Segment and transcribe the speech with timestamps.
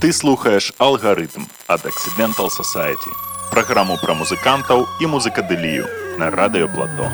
[0.00, 3.10] Ты слухаеш алгарытм ад Accidental Society.
[3.50, 5.86] Праграму пра музыкантаў і музыкадылію
[6.18, 7.08] на радыёплато.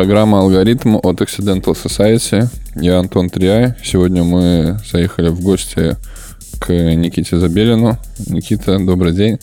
[0.00, 2.48] Программа «Алгоритм» от Accidental Society.
[2.74, 3.74] Я Антон Триай.
[3.84, 5.98] Сегодня мы заехали в гости
[6.58, 7.98] к Никите Забелину.
[8.26, 9.38] Никита, добрый день.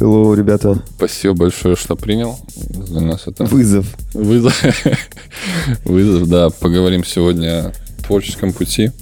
[0.00, 0.82] Hello, ребята.
[0.96, 2.38] Спасибо большое, что принял.
[2.56, 3.44] Для нас это...
[3.44, 3.84] Вызов.
[4.14, 4.58] Вызов.
[5.84, 6.48] Вызов, да.
[6.48, 7.72] Поговорим сегодня о
[8.02, 8.92] творческом пути.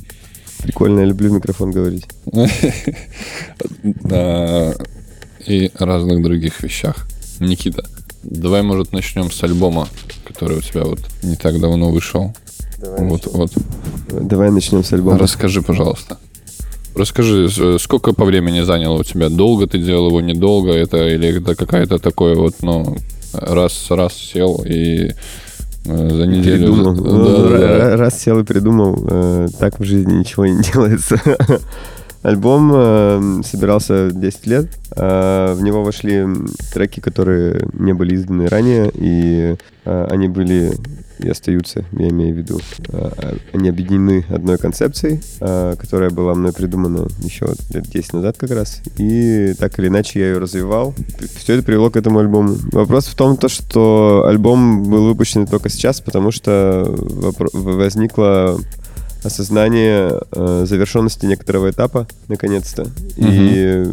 [0.64, 2.04] Прикольно, я люблю микрофон говорить.
[3.84, 4.74] Да,
[5.46, 7.06] И разных других вещах.
[7.38, 7.84] Никита,
[8.30, 9.88] давай, может, начнем с альбома,
[10.24, 12.34] который у тебя вот не так давно вышел.
[12.98, 13.52] Вот, вот.
[14.10, 15.18] Давай начнем с альбома.
[15.18, 16.18] Расскажи, пожалуйста.
[16.94, 19.28] Расскажи, с- сколько по времени заняло у тебя?
[19.28, 21.06] Долго ты делал его, недолго это?
[21.08, 22.96] Или это какая-то такое вот, ну,
[23.32, 25.12] раз, раз сел и э,
[25.84, 26.72] за неделю...
[26.72, 26.94] Придумал.
[26.94, 27.56] Да, Ну, да, да.
[27.58, 31.20] ра- Раз сел и придумал, э, так в жизни ничего не делается.
[32.22, 34.66] Альбом э, собирался 10 лет.
[34.96, 36.24] Э, В него вошли
[36.72, 40.72] треки, которые не были изданы ранее, и э, они были
[41.18, 42.60] и остаются, я имею в виду.
[42.88, 48.82] э, Они объединены одной концепцией, которая была мной придумана еще лет 10 назад как раз.
[48.98, 50.94] И так или иначе я ее развивал.
[51.36, 52.56] Все это привело к этому альбому.
[52.72, 56.84] Вопрос в том, то, что альбом был выпущен только сейчас, потому что
[57.54, 58.58] возникло
[59.24, 60.20] осознание
[60.66, 62.88] завершенности некоторого этапа, наконец-то.
[63.16, 63.84] И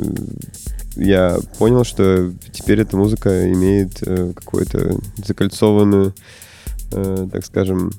[0.95, 6.13] я понял, что теперь эта музыка имеет э, какую-то закольцованную,
[6.91, 7.91] э, так скажем,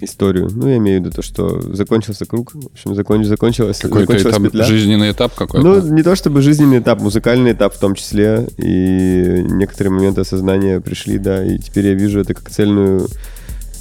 [0.00, 0.48] историю.
[0.52, 2.54] Ну, я имею в виду то, что закончился круг.
[2.54, 4.64] В общем, закон- закончилась, Какой-то закончилась этап, петля.
[4.64, 5.66] жизненный этап какой-то?
[5.66, 8.46] Ну, не то чтобы жизненный этап, музыкальный этап в том числе.
[8.58, 11.44] И некоторые моменты осознания пришли, да.
[11.44, 13.08] И теперь я вижу это как цельную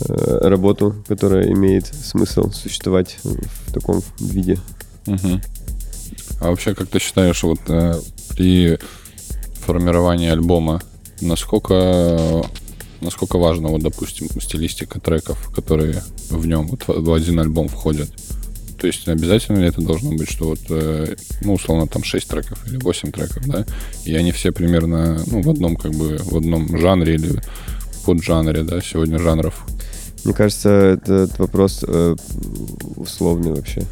[0.07, 4.57] э, работу, которая имеет смысл существовать в таком виде.
[5.05, 5.41] Мгм.
[6.39, 7.99] А вообще, как ты считаешь, вот э,
[8.29, 8.79] при
[9.65, 10.81] формировании альбома,
[11.21, 12.43] насколько,
[13.01, 18.09] насколько важно, вот, допустим, стилистика треков, которые в нем вот, в один альбом входят?
[18.79, 22.65] То есть обязательно ли это должно быть, что вот, э, ну, условно, там 6 треков
[22.67, 23.65] или 8 треков, да,
[24.05, 27.41] и они все примерно, ну, в одном, как бы, в одном жанре или
[28.05, 29.65] поджанре, да, сегодня жанров.
[30.23, 32.15] Мне кажется, этот вопрос э,
[32.95, 33.83] условный вообще.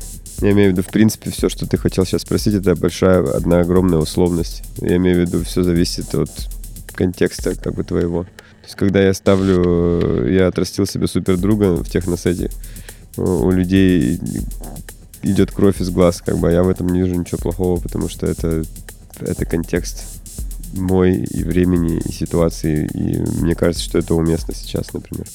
[0.41, 3.61] Я имею в виду, в принципе, все, что ты хотел сейчас спросить, это большая, одна
[3.61, 4.63] огромная условность.
[4.81, 6.29] Я имею в виду, все зависит от
[6.93, 8.23] контекста как бы твоего.
[8.23, 8.29] То
[8.63, 12.51] есть, когда я ставлю, я отрастил себе супер друга в техносете,
[13.17, 14.19] у людей
[15.21, 18.09] идет кровь из глаз, как бы, а я в этом не вижу ничего плохого, потому
[18.09, 18.63] что это,
[19.19, 20.03] это контекст
[20.73, 25.25] мой и времени, и ситуации, и мне кажется, что это уместно сейчас, например.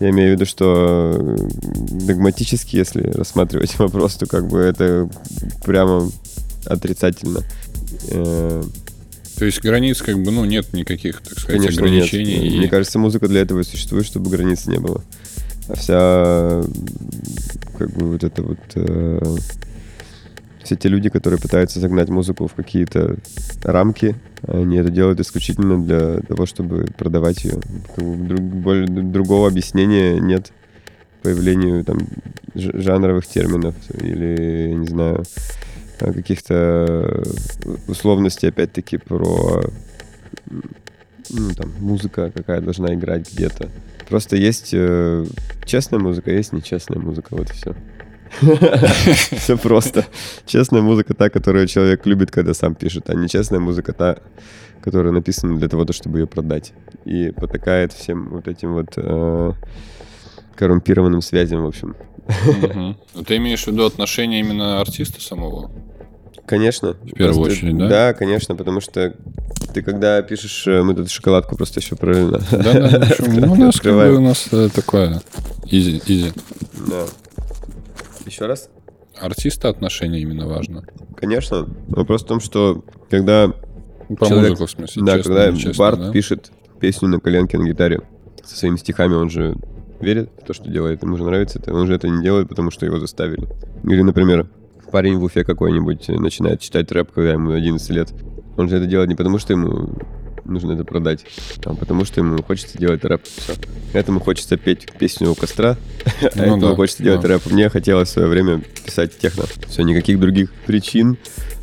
[0.00, 1.36] Я имею в виду, что э,
[2.06, 5.08] догматически, если рассматривать вопрос, то как бы это
[5.64, 6.10] прямо
[6.66, 7.40] отрицательно.
[8.10, 8.62] Э,
[9.38, 12.38] То есть границ, как бы, ну, нет никаких, так сказать, Конечно, ограничений.
[12.40, 12.52] нет.
[12.52, 15.02] и- Мне кажется, музыка для этого и существует, чтобы границ не было.
[15.68, 16.62] А вся,
[17.78, 19.36] как бы вот это вот, э,
[20.64, 23.16] все те люди, которые пытаются загнать музыку в какие-то
[23.62, 24.16] рамки,
[24.46, 27.60] они это делают исключительно для того, чтобы продавать ее.
[27.94, 30.52] Как бы друг- более- другого объяснения нет
[31.22, 31.98] появлению там
[32.54, 35.24] жанровых терминов или, не знаю,
[36.00, 37.22] э, каких-то
[37.88, 39.62] условностей, опять-таки, про
[41.30, 43.70] ну, там, музыка, какая должна играть где-то.
[44.08, 45.24] Просто есть э,
[45.64, 47.74] честная музыка, есть нечестная музыка, вот и все.
[49.38, 50.06] Все просто.
[50.46, 54.18] Честная музыка та, которую человек любит, когда сам пишет, а нечестная музыка та,
[54.82, 56.72] которая написана для того, чтобы ее продать.
[57.04, 59.52] И потакает всем вот этим вот э,
[60.56, 61.96] коррумпированным связям, в общем.
[62.26, 65.70] Ну, Ты имеешь в виду отношение именно артиста самого?
[66.46, 66.92] Конечно.
[67.02, 67.88] В первую очередь, да?
[67.88, 69.14] Да, конечно, потому что
[69.72, 72.40] ты когда пишешь, э, мы тут шоколадку просто еще параллельно.
[72.50, 73.40] Да, да, почему?
[73.40, 75.22] Ну, у нас как бы у нас такое
[75.66, 76.32] изи, изи.
[76.88, 77.06] Да.
[78.26, 78.70] Еще раз?
[79.20, 80.82] артиста отношение именно важно.
[81.16, 81.68] Конечно.
[81.88, 83.52] Вопрос в том, что когда
[84.18, 86.12] Про Человек- музыку, в смысле, Да, честно, когда нечестно, Барт да?
[86.12, 86.50] пишет
[86.80, 88.00] песню на коленке на гитаре
[88.42, 89.54] со своими стихами, он же
[90.00, 92.70] верит в то, что делает, ему же нравится это, он же это не делает, потому
[92.70, 93.48] что его заставили.
[93.84, 94.48] Или, например,
[94.90, 98.12] парень в Уфе какой-нибудь начинает читать рэп, когда ему 11 лет.
[98.58, 99.90] Он же это делает не потому, что ему
[100.44, 101.24] нужно это продать,
[101.64, 103.22] а потому что ему хочется делать рэп.
[103.92, 107.46] Этому хочется петь песню у костра, а Ну этому да, хочется делать рэп.
[107.46, 109.44] Мне хотелось в свое время писать техно.
[109.68, 111.16] Все, никаких других причин,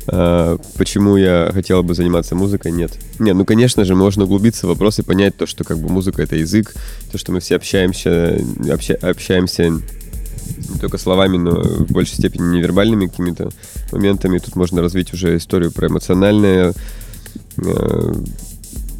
[0.06, 2.92] а, почему я хотел бы заниматься музыкой, нет.
[3.18, 6.22] Не, ну, конечно же, можно углубиться в вопрос и понять то, что как бы музыка—
[6.24, 6.74] это язык,
[7.10, 8.38] то, что мы все общаемся,
[8.68, 13.50] обща- общаемся не только словами, но в большей степени невербальными какими-то
[13.92, 14.38] моментами.
[14.38, 16.74] Тут можно развить уже историю про эмоциональное,
[17.58, 18.14] э,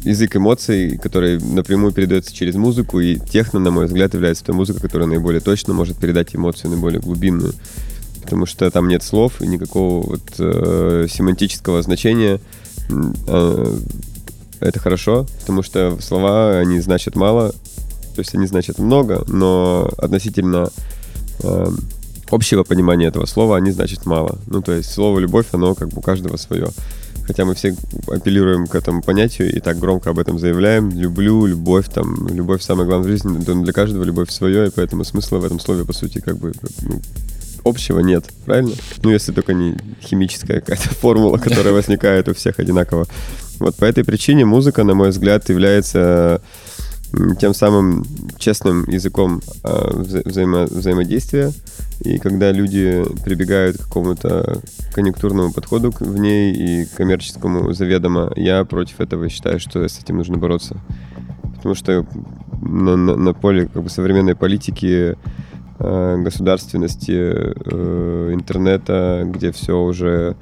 [0.03, 4.81] язык эмоций, который напрямую передается через музыку, и техно, на мой взгляд, является той музыкой,
[4.81, 7.53] которая наиболее точно может передать эмоцию, наиболее глубинную.
[8.21, 12.39] Потому что там нет слов и никакого вот э, семантического значения.
[13.27, 13.77] Э,
[14.59, 20.69] это хорошо, потому что слова, они значат мало, то есть они значат много, но относительно
[21.41, 21.67] э,
[22.29, 24.37] общего понимания этого слова они значат мало.
[24.47, 26.69] Ну, то есть слово «любовь», оно как бы у каждого свое.
[27.25, 27.75] Хотя мы все
[28.07, 30.89] апеллируем к этому понятию и так громко об этом заявляем.
[30.89, 35.03] Люблю, любовь, там, любовь самое главное в жизни, но для каждого любовь свое, и поэтому
[35.03, 37.01] смысла в этом слове, по сути, как бы ну,
[37.63, 38.73] общего нет, правильно?
[39.01, 43.07] Ну, если только не химическая какая-то формула, которая возникает у всех одинаково.
[43.59, 46.41] Вот по этой причине музыка, на мой взгляд, является
[47.39, 48.03] тем самым
[48.37, 51.51] честным языком а, вза- взаимо- взаимодействия.
[52.01, 54.59] И когда люди прибегают к какому-то
[54.93, 60.17] конъюнктурному подходу к- в ней и коммерческому заведомо, я против этого считаю, что с этим
[60.17, 60.77] нужно бороться.
[61.55, 62.05] Потому что
[62.61, 65.15] на, на- на поле как бы, современной политики,
[65.79, 70.35] э, государственности, э, интернета, где все уже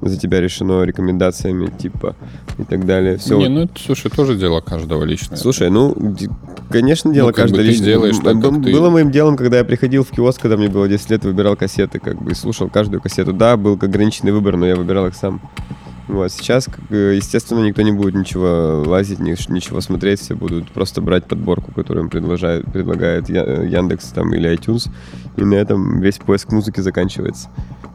[0.00, 2.14] за тебя решено рекомендациями типа
[2.58, 3.16] и так далее.
[3.18, 5.36] Все Не, ну это, слушай, тоже дело каждого личное.
[5.36, 5.94] Слушай, ну,
[6.70, 8.34] конечно, дело Ну, ты личное.
[8.34, 11.10] так, м, ты- Было моим делом, когда я приходил в киоск, когда мне было 10
[11.10, 13.32] лет, выбирал кассеты, как бы, и слушал каждую кассету.
[13.32, 15.40] Да, был ограниченный выбор, но я выбирал их сам.
[16.08, 20.70] Вот, сейчас, как бы, естественно, никто не будет ничего лазить, ни- ничего смотреть, все будут
[20.70, 24.90] просто брать подборку, которую им предлагает э, Яндекс там, или iTunes,
[25.36, 27.50] и на этом весь поиск музыки заканчивается.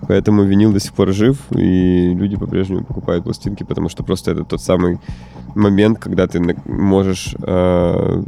[0.08, 4.44] Поэтому винил до сих пор жив, и люди по-прежнему покупают пластинки, потому что просто это
[4.44, 5.00] тот самый
[5.56, 8.24] момент, когда ты можешь э,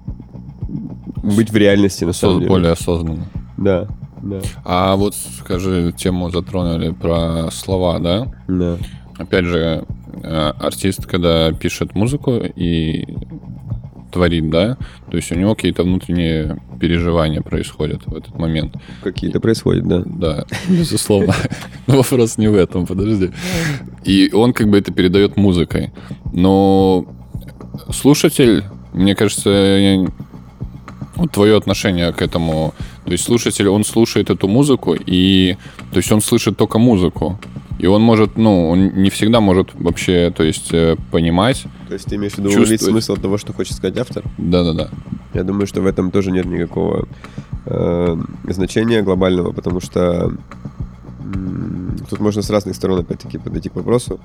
[1.23, 2.49] быть в реальности на самом деле.
[2.49, 3.25] более осознанно.
[3.57, 3.87] Да,
[4.21, 8.33] да, А вот, скажи, тему затронули про слова, да?
[8.47, 8.77] да.
[9.17, 9.85] Опять же,
[10.23, 13.05] э, артист, когда пишет музыку и
[14.11, 14.77] творит, да,
[15.11, 18.75] то есть у него какие-то внутренние переживания происходят в этот момент.
[19.03, 20.03] Какие-то происходят, да.
[20.05, 21.33] Да, безусловно.
[21.87, 23.31] Но вопрос не в этом, подожди.
[24.05, 25.91] И он как бы это передает музыкой.
[26.33, 27.05] Но
[27.91, 28.63] слушатель,
[28.93, 30.05] мне кажется,
[31.15, 32.73] вот твое отношение к этому,
[33.05, 35.57] то есть слушатель, он слушает эту музыку, и
[35.91, 37.39] то есть он слышит только музыку.
[37.85, 41.67] И он может, ну, он не всегда может вообще, то есть, э, понимать.
[41.87, 44.23] То есть ты имеешь в виду уловить смысл того, что хочет сказать автор?
[44.39, 44.89] Да-да-да.
[45.35, 47.07] Я думаю, что в этом тоже нет никакого
[47.67, 48.17] э,
[48.49, 50.31] значения глобального, потому что
[52.09, 54.19] тут можно с разных сторон опять-таки подойти к вопросу.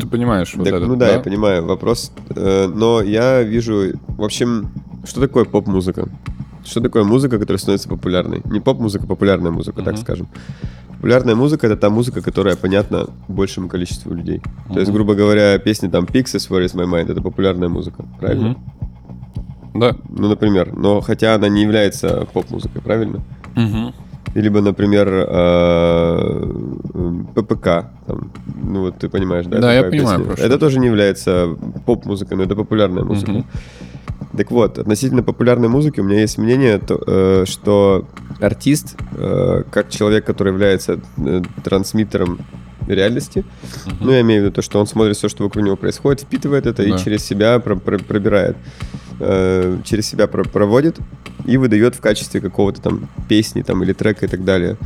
[0.00, 2.12] Ты понимаешь, вот Так, это, ну да, я понимаю вопрос.
[2.34, 4.70] Э, но я вижу, в общем,
[5.04, 6.08] что такое поп-музыка?
[6.66, 8.42] Что такое музыка, которая становится популярной?
[8.44, 10.02] Не поп-музыка, популярная музыка, так Мгм.
[10.02, 10.26] скажем.
[10.96, 14.42] Популярная музыка— это та музыка, которая понятна большему количеству людей.
[14.72, 18.48] То есть, грубо говоря, песни там Pixies, Where is my mind— это популярная музыка, правильно?
[18.48, 18.58] Мгм.
[19.80, 19.96] Да.
[20.08, 20.72] Ну, например.
[20.74, 23.20] Но хотя она не является поп-музыкой, правильно?
[23.54, 23.92] Мгм.
[24.34, 26.52] Либо, например, э,
[27.34, 27.64] ППК.
[28.06, 28.30] там.
[28.62, 29.58] Ну, вот ты понимаешь, да?
[29.60, 30.44] Да, я понимаю, песня.
[30.44, 33.32] Это тоже не является поп-музыкой, но это популярная музыка.
[33.32, 33.44] Мгм.
[34.36, 38.06] Так вот, относительно популярной музыки у меня есть мнение, то, э, что
[38.40, 42.38] артист, э, как человек, который является э, трансмиттером
[42.86, 43.44] реальности,
[44.00, 46.66] ну, я имею в виду то, что он смотрит все, что вокруг него происходит, впитывает
[46.66, 46.88] это Да.
[46.88, 48.56] и через себя про- про- пробирает,
[49.20, 50.98] э, через себя про- проводит
[51.46, 54.76] и выдает в качестве какого-то там песни там, или трека и так далее.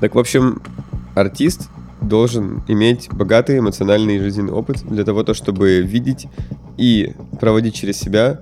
[0.00, 0.60] Так, в общем,
[1.14, 1.70] артист
[2.08, 6.26] должен иметь богатый эмоциональный и жизненный опыт для того, то, чтобы видеть
[6.76, 8.40] и проводить через себя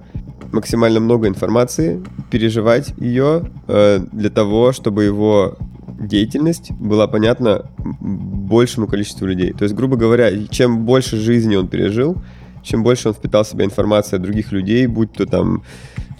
[0.52, 5.56] максимально много информации, переживать ее э, для того, чтобы его
[6.00, 7.66] деятельность была понятна
[8.00, 9.52] большему количеству людей.
[9.52, 12.16] То есть, грубо говоря, чем больше жизни он пережил,
[12.62, 15.62] чем больше он впитал в себя информации от других людей, будь то там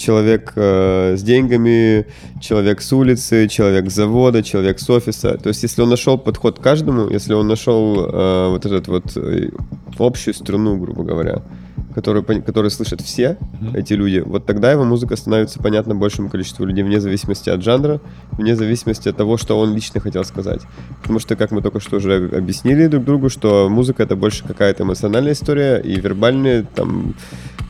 [0.03, 2.07] человек э, с деньгами,
[2.41, 5.39] человек с улицы, человек с завода, человек с офиса.
[5.39, 9.17] То есть, если он нашел подход к каждому, если он нашел э, вот этот вот
[9.17, 9.51] э,
[9.99, 11.43] общую струну, грубо говоря,
[11.93, 13.39] которую, которую слышат все
[13.75, 18.01] эти люди, вот тогда его музыка становится понятна большему количеству людей, вне зависимости от жанра,
[18.33, 20.63] вне зависимости от того, что он лично хотел сказать.
[21.03, 24.45] Потому что, как мы только что уже об- объяснили друг другу, что музыка это больше
[24.45, 27.15] какая-то эмоциональная история, и вербальный там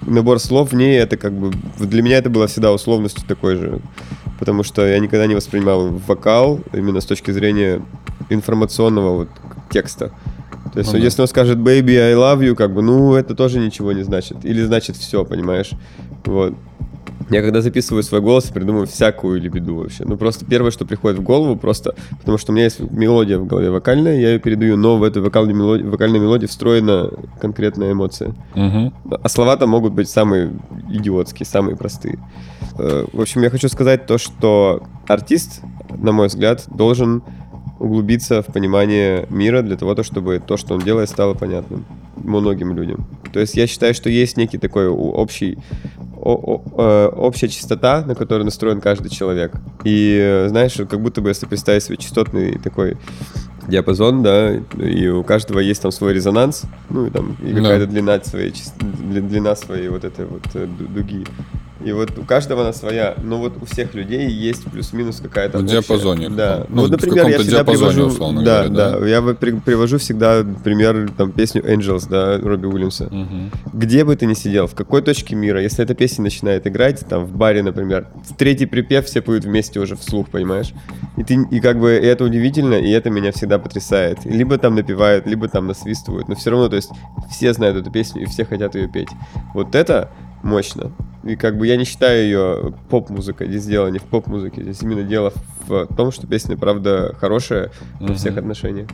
[0.06, 1.52] набор слов в ней, это как бы...
[1.78, 3.80] Для меня это было всегда условностью такой же.
[4.38, 7.80] Потому что я никогда не воспринимал вокал именно с точки зрения
[8.28, 9.28] информационного вот
[9.70, 10.10] текста.
[10.72, 11.04] То есть, Ну да.
[11.04, 14.44] если он скажет «baby, I love you», как бы, ну, это тоже ничего не значит.
[14.44, 15.70] Или значит все, понимаешь?
[16.24, 16.54] Вот.
[17.30, 20.04] Я когда записываю свой голос, придумываю всякую лебеду вообще.
[20.04, 23.46] Ну, просто первое, что приходит в голову, просто потому что у меня есть мелодия в
[23.46, 27.10] голове вокальная, я ее передаю, но в эту вокальную мелодию, вокальной мелодии встроена
[27.40, 28.34] конкретная эмоция.
[28.54, 28.92] Мгм.
[29.22, 30.52] А слова там могут быть самые
[30.90, 32.18] идиотские, самые простые.
[32.78, 35.62] Э, В общем, я хочу сказать то, что артист,
[35.96, 37.22] на мой взгляд, должен
[37.82, 41.84] углубиться в понимание мира для того, то, чтобы то, что он делает, стало понятным
[42.16, 43.04] многим людям.
[43.32, 45.58] То есть я считаю, что есть некий такой общий
[46.16, 49.52] э, общая частота, на которой настроен каждый человек.
[49.84, 52.96] И э, знаешь, как будто бы если представить себе частотный такой
[53.68, 57.60] диапазон, да, и у каждого есть там свой резонанс, ну и там и Да.
[57.62, 61.24] какая-то длина своей длина своей вот этой вот э, ду- дуги.
[61.84, 65.62] И вот у каждого она своя, но вот у всех людей есть плюс-минус какая-то В
[65.64, 65.80] общая.
[65.80, 66.66] диапазоне Да.
[66.68, 68.98] Ну, ну, вот, например, я всегда привожу, условно да, говоря, да?
[69.00, 73.08] да, я при- привожу всегда пример там песню Angels, да, Робби Уильямса.
[73.10, 73.50] Мгм.
[73.72, 77.24] Где бы ты ни сидел, в какой точке мира, если эта песня начинает играть, там,
[77.24, 80.72] в баре, например, в третий припев все поют вместе уже вслух, понимаешь?
[81.16, 84.24] И ты, и как бы, и это удивительно, и это меня всегда потрясает.
[84.24, 86.90] Либо там напевают, либо там насвистывают, но все равно, то есть,
[87.30, 89.08] все знают эту песню, и все хотят ее петь.
[89.54, 90.10] Вот это
[90.42, 90.90] мощно.
[91.24, 95.02] И как бы я не считаю ее поп-музыкой, здесь дело не в поп-музыке, здесь именно
[95.04, 95.32] дело
[95.68, 97.70] в том, что песня, правда, хорошая
[98.00, 98.14] во Мгм.
[98.16, 98.88] всех отношениях.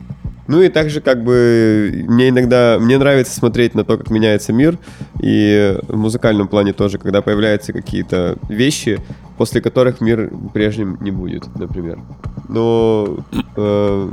[0.47, 4.77] Ну и также как бы мне иногда, мне нравится смотреть на то, как меняется мир,
[5.21, 8.99] и в музыкальном плане тоже, когда появляются какие-то вещи,
[9.37, 11.99] после которых мир прежним не будет, например.
[12.47, 13.19] Но
[13.55, 14.09] э,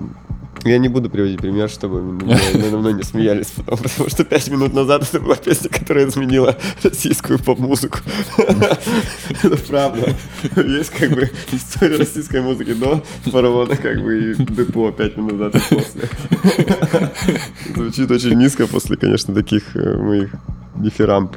[0.71, 4.75] я не буду приводить пример, чтобы надо мной не смеялись потом, потому что пять минут
[4.75, 7.99] назад это была песня, которая изменила российскую поп-музыку.
[8.39, 10.15] Это правда.
[10.57, 15.57] Есть как бы история российской музыки до фараона, как бы и депо пять минут назад
[15.57, 16.09] и после.
[17.75, 20.35] Звучит очень низко после, конечно, таких э, моих
[20.77, 21.37] дифирамб.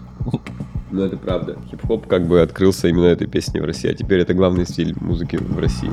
[0.92, 1.58] Но это правда.
[1.70, 5.36] Хип-хоп как бы открылся именно этой песней в России, а теперь это главный стиль музыки
[5.36, 5.92] в России.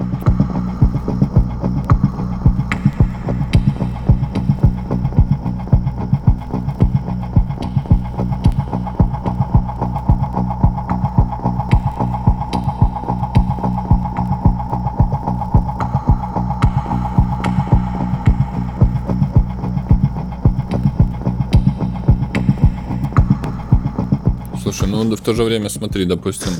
[25.27, 26.53] То же время смотри, допустим,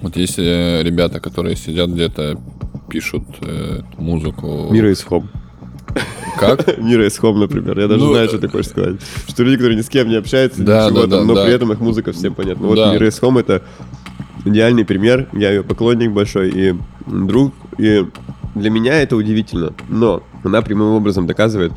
[0.00, 2.40] вот есть э, ребята, которые сидят где-то,
[2.88, 4.68] пишут э, музыку.
[4.70, 5.28] Мира из Хом.
[6.38, 6.78] Как?
[6.78, 7.78] Мира из Хом, например.
[7.78, 8.96] Я даже Ну, знаю, что ты хочешь сказать.
[9.28, 11.44] Что люди, которые ни с кем не общаются, Да, ничего да, там, да, но да.
[11.44, 12.66] при этом их музыка всем понятна.
[12.66, 12.94] Вот Да.
[12.94, 13.62] Мира из Хом это
[14.46, 15.28] идеальный пример.
[15.34, 16.74] Я ее поклонник большой и
[17.06, 17.52] друг.
[17.76, 18.06] И
[18.54, 19.74] для меня это удивительно.
[19.90, 21.72] Но она прямым образом доказывает,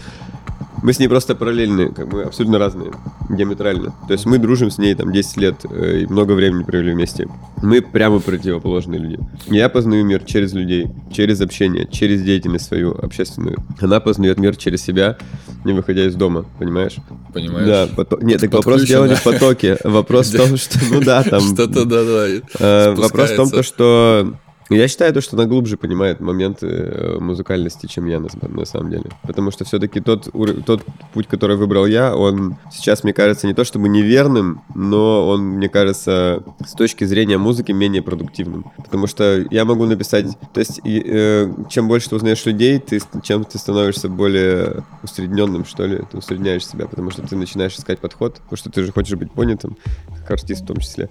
[0.81, 2.91] мы с ней просто параллельны, как бы абсолютно разные,
[3.29, 3.93] диаметрально.
[4.07, 7.27] То есть мы дружим с ней там 10 лет э, и много времени провели вместе.
[7.61, 9.19] Мы прямо противоположные люди.
[9.47, 13.57] Я познаю мир через людей, через общение, через деятельность свою общественную.
[13.79, 15.17] Она познает мир через себя,
[15.65, 16.95] не выходя из дома, понимаешь?
[17.33, 17.67] Понимаешь?
[17.67, 19.77] Да, пото- нет, так вопрос не в потоке.
[19.83, 21.41] Вопрос в том, что, ну да, там...
[21.41, 22.27] Что-то, да-да.
[22.59, 24.33] Э, Вопрос в том, что
[24.75, 29.05] я считаю, то, что она глубже понимает моменты э, музыкальности, чем я на, самом деле.
[29.23, 30.29] Потому что все-таки тот,
[30.65, 30.83] тот
[31.13, 35.69] путь, который выбрал я, он сейчас, мне кажется, не то чтобы неверным, но он, мне
[35.69, 38.71] кажется, с точки зрения музыки менее продуктивным.
[38.77, 40.27] Потому что я могу написать...
[40.53, 45.85] То есть, э, чем больше ты узнаешь людей, ты, чем ты становишься более усредненным, что
[45.85, 49.17] ли, ты усредняешь себя, потому что ты начинаешь искать подход, потому что ты же хочешь
[49.17, 49.77] быть понятым,
[50.19, 51.09] как артист в том числе.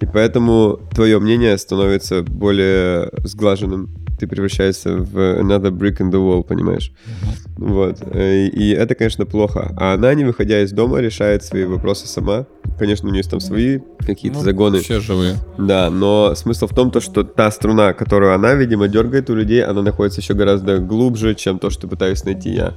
[0.00, 3.90] И поэтому твое мнение становится более сглаженным.
[4.18, 6.92] Ты превращаешься в another brick in the wall, понимаешь?
[7.56, 7.98] Вот.
[8.14, 9.74] И это, конечно, плохо.
[9.76, 12.46] А она, не выходя из дома, решает свои вопросы сама.
[12.78, 14.78] Конечно, у нее есть там свои какие-то Ну, загоны.
[14.78, 15.34] Все живые.
[15.58, 19.64] Да, но смысл в том, то, что та струна, которую она, видимо, дергает у людей,
[19.64, 22.74] она находится еще гораздо глубже, чем то, что пытаюсь найти я.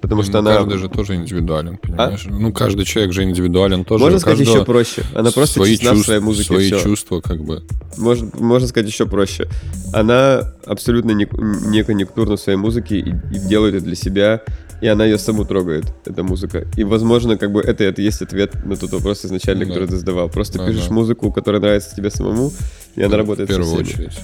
[0.00, 0.56] Потому что Ну, она...
[0.56, 2.24] Каждый же тоже индивидуален, понимаешь?
[2.26, 4.04] Ну, каждый человек же индивидуален тоже.
[4.04, 5.02] Можно сказать еще проще.
[5.14, 6.46] Она просто свои честна в чувства, своей музыке.
[6.46, 6.80] Свои всё.
[6.80, 7.62] чувства, как бы.
[7.98, 9.46] Можно, можно сказать еще проще.
[9.92, 11.28] Она абсолютно не,
[11.68, 14.42] не конъюнктурна в своей музыке и, и делает это для себя,
[14.80, 16.66] и она ее саму трогает, эта музыка.
[16.76, 19.74] И, возможно, как бы это, это есть ответ на тот вопрос изначально, Ну да.
[19.74, 20.28] который ты задавал.
[20.28, 20.94] Просто Да, пишешь да.
[20.94, 22.52] музыку, которая нравится тебе самому,
[22.96, 24.06] и она Ну, работает В со первую всеми.
[24.06, 24.18] очередь.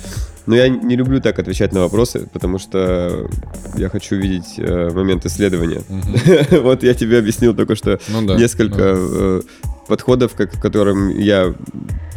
[0.46, 3.28] Но я не люблю так отвечать на вопросы, потому что
[3.76, 5.82] я хочу видеть э, момент исследования.
[5.88, 6.14] Мгм.
[6.62, 8.36] Вот я тебе объяснил только что Ну да.
[8.36, 8.94] несколько да.
[8.96, 9.40] э,
[9.88, 11.54] подходов, как, которым я,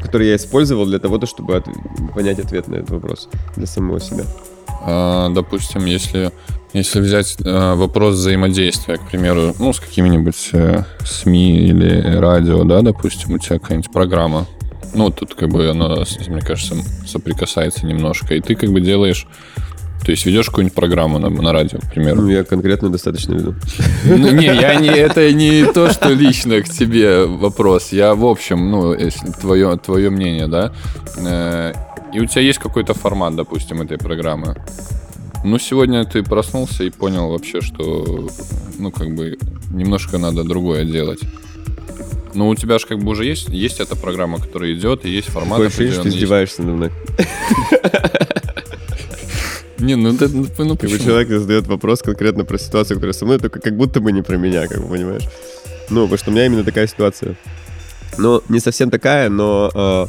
[0.01, 1.67] которые я использовал для того, чтобы от-
[2.15, 4.23] понять ответ на этот вопрос для самого себя.
[4.81, 6.31] А, допустим, если,
[6.73, 12.81] если взять э, вопрос взаимодействия, к примеру, ну, с какими-нибудь э, СМИ или радио, да,
[12.81, 14.45] допустим, у тебя какая-нибудь программа.
[14.93, 16.75] Ну, тут как бы она, мне кажется,
[17.07, 18.35] соприкасается немножко.
[18.35, 19.27] И ты как бы делаешь,
[20.05, 22.21] то есть ведешь какую-нибудь программу на, на радио, к примеру.
[22.21, 23.55] Ну, я конкретно достаточно веду.
[24.05, 27.91] Ну, не, я не, это не то, что лично к тебе вопрос.
[27.91, 30.71] Я, в общем, ну, если твое, твое мнение, да.
[31.17, 31.73] Э,
[32.13, 34.55] и у тебя есть какой-то формат, допустим, этой программы.
[35.43, 38.27] Ну, сегодня ты проснулся и понял вообще, что,
[38.77, 39.37] ну, как бы,
[39.71, 41.19] немножко надо другое делать.
[42.33, 45.29] Ну, у тебя же как бы уже есть, есть эта программа, которая идет, и есть
[45.29, 46.91] формат ты определенный, есть- издеваешься надо мной.
[49.79, 50.97] Не, ну, ты, ну, ну, Как бы почему?
[51.05, 54.35] человек задает вопрос конкретно про ситуацию, которая со мной, только как будто бы не про
[54.35, 55.23] меня, как бы, понимаешь?
[55.89, 57.35] Ну, потому что у меня именно такая ситуация.
[58.17, 60.07] Ну, не совсем такая, но э,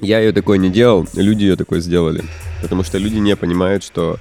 [0.00, 2.24] я ее такой не делал, люди ее такой сделали.
[2.62, 4.18] Потому что люди не понимают, что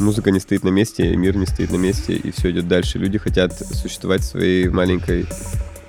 [0.00, 2.98] музыка не стоит на месте, мир не стоит на месте, и все идет дальше.
[2.98, 5.26] Люди хотят существовать в своей маленькой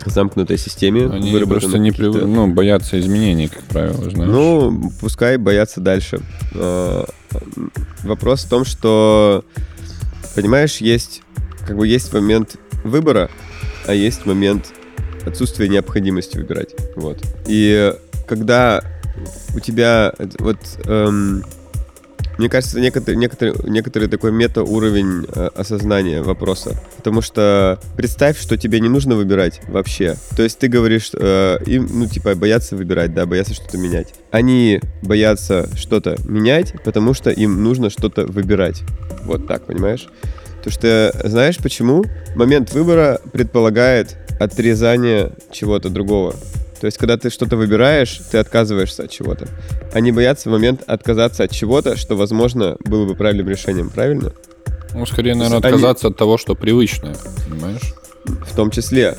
[0.06, 1.08] замкнутой системе.
[1.10, 4.32] Они просто не прив- ну, боятся изменений, как правило, знаешь.
[4.32, 6.20] ну, пускай боятся дальше.
[6.54, 7.06] Э,
[8.04, 9.44] Вопрос в том, что,
[10.36, 11.22] понимаешь, есть
[11.68, 13.30] как бы есть момент выбора,
[13.88, 14.68] а есть момент
[15.26, 16.76] отсутствия необходимости выбирать.
[16.96, 17.24] Вот.
[17.48, 17.94] И
[18.28, 18.84] когда
[19.56, 21.44] у тебя э, вот эм,
[22.38, 26.75] мне кажется, некоторый, некоторый, некоторый такой мета-уровень э, осознания вопроса.
[26.98, 30.16] Потому что представь, что тебе не нужно выбирать вообще.
[30.36, 34.14] То есть ты говоришь, э, им, ну, типа, боятся выбирать, да, боятся что-то менять.
[34.31, 38.83] Они боятся что-то менять, потому что им нужно что-то выбирать.
[39.24, 40.07] Вот так, понимаешь?
[40.57, 42.05] Потому что, знаешь почему?
[42.36, 46.36] Момент выбора предполагает отрезание чего-то другого.
[46.86, 49.48] То есть, когда ты что-то выбираешь, ты отказываешься от чего-то.
[49.92, 54.34] Они боятся в момент отказаться от чего-то, что, возможно, было бы правильным решением, правильно?
[54.94, 57.16] Ну, скорее, наверное, они- отказаться от того, что привычное,
[57.50, 57.96] понимаешь?
[58.26, 59.16] В том числе.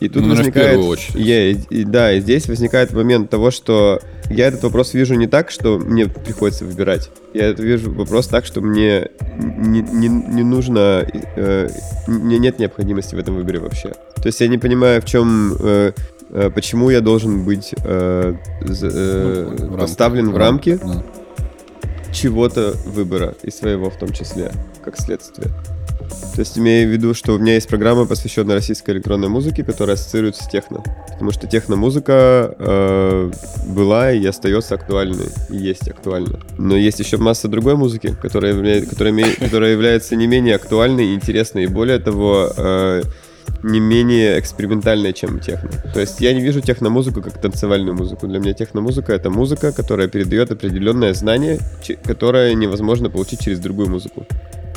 [0.00, 0.70] И тут Ну, в возникает...
[0.70, 1.14] первую очередь.
[1.16, 5.26] Я- и- и да, и здесь возникает момент того, что я этот вопрос вижу не
[5.26, 7.10] так, что мне приходится выбирать.
[7.34, 11.06] Я это вижу вопрос так, что мне не, не- не нужно...
[11.36, 11.68] э,
[12.06, 13.90] мне нет необходимости в этом выборе вообще.
[14.16, 15.54] То есть я не понимаю, в чем...
[15.60, 15.92] э,
[16.54, 21.02] почему я должен быть э, э, Ну, в поставлен в рамки да.
[22.12, 24.52] чего-то выбора, и своего в том числе,
[24.84, 25.48] как следствие.
[26.34, 29.94] То есть имея в виду, что у меня есть программа, посвященная российской электронной музыке, которая
[29.96, 30.82] ассоциируется с техно.
[31.12, 33.30] Потому что техно-музыка э,
[33.68, 36.38] была и остается актуальной, и есть актуальна.
[36.58, 41.14] Но есть еще масса другой музыки, которая, являет- которая, которая является не менее актуальной и
[41.14, 43.02] интересной, и более того, э,
[43.62, 45.70] не менее экспериментальная, чем техно.
[45.92, 48.26] То есть я не вижу техномузыку как танцевальную музыку.
[48.26, 51.58] Для меня техномузыка— это музыка, которая передает определенное знание,
[52.04, 54.26] которое невозможно получить через другую музыку.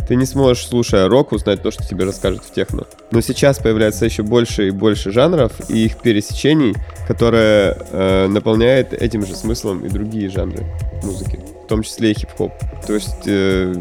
[0.07, 2.87] Ты не сможешь, слушая рок, узнать то, что тебе расскажут в техно.
[3.11, 6.73] Но сейчас появляется еще больше и больше жанров и их пересечений,
[7.07, 10.65] которые э, наполняет этим же смыслом и другие жанры
[11.03, 12.51] музыки, в том числе и хип-хоп.
[12.87, 13.75] То есть э,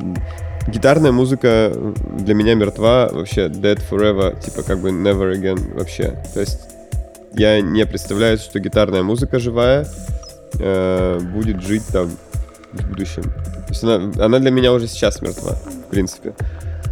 [0.68, 1.72] гитарная музыка
[2.18, 6.22] для меня мертва, вообще dead forever, типа как бы never again вообще.
[6.34, 6.60] То есть
[7.34, 9.86] я не представляю, что гитарная музыка живая
[10.58, 12.10] э, будет жить там
[12.72, 13.22] в будущем.
[13.22, 16.34] То есть она, она для меня уже сейчас мертва, в принципе.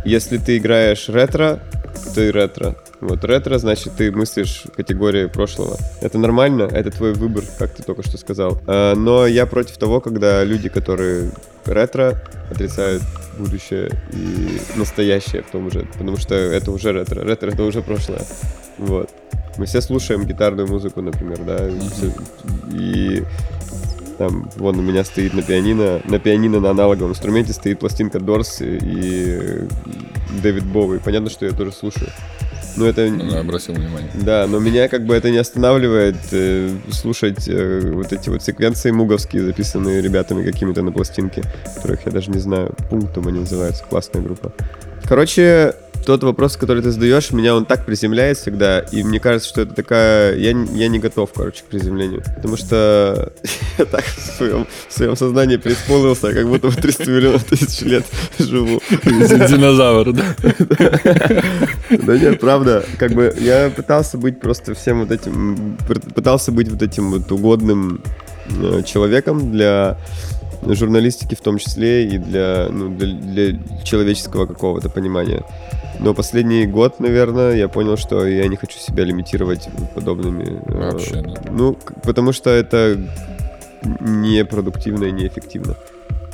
[0.05, 1.61] Если ты играешь ретро,
[2.15, 2.77] то и ретро.
[3.01, 5.77] Вот ретро, значит, ты мыслишь в категории прошлого.
[6.01, 8.59] Это нормально, это твой выбор, как ты только что сказал.
[8.67, 11.31] А, но я против того, когда люди, которые
[11.67, 13.03] ретро, отрицают
[13.39, 17.23] будущее и настоящее в том же, потому что это уже ретро.
[17.23, 18.23] Ретро это уже прошлое.
[18.79, 19.11] Вот.
[19.59, 21.69] Мы все слушаем гитарную музыку, например, да,
[22.73, 23.25] и
[24.19, 28.63] там, вон у меня стоит на пианино, на пианино на аналоговом инструменте стоит пластинка Дорс
[28.63, 29.67] и
[30.43, 30.99] Дэвид Боуи.
[30.99, 32.09] Понятно, что я тоже слушаю.
[32.77, 33.07] Но это...
[33.07, 34.11] Ну, да, обратил внимание.
[34.15, 38.91] Да, но меня как бы это не останавливает э, слушать э, вот эти вот секвенции
[38.91, 41.43] муговские, записанные ребятами какими-то на пластинке,
[41.75, 42.75] которых я даже не знаю.
[42.91, 44.53] Пунктом они называются, классная группа.
[45.05, 45.75] Короче,
[46.07, 49.75] тот вопрос, который ты задаешь, меня он так приземляет всегда, и мне кажется, что это
[49.75, 50.37] такая...
[50.37, 52.23] Я, я не готов, короче, к приземлению.
[52.37, 53.33] Потому что
[53.79, 58.05] я так в своем, в своем сознании преисполнился, как будто в 300 миллионов тысяч лет
[58.39, 58.81] живу.
[59.05, 60.37] Динозавр, да?
[61.91, 65.77] Да нет, правда, как бы я пытался быть просто всем вот этим,
[66.15, 68.01] пытался быть вот этим вот угодным
[68.49, 69.99] э, человеком для
[70.63, 75.43] журналистики в том числе и для, ну, для, для человеческого какого-то понимания.
[76.01, 80.61] Но последний год, наверное, я понял, что я не хочу себя лимитировать подобными.
[80.67, 81.35] э, Вообще, да.
[81.51, 82.99] Ну, потому что это
[84.01, 85.77] непродуктивно и неэффективно.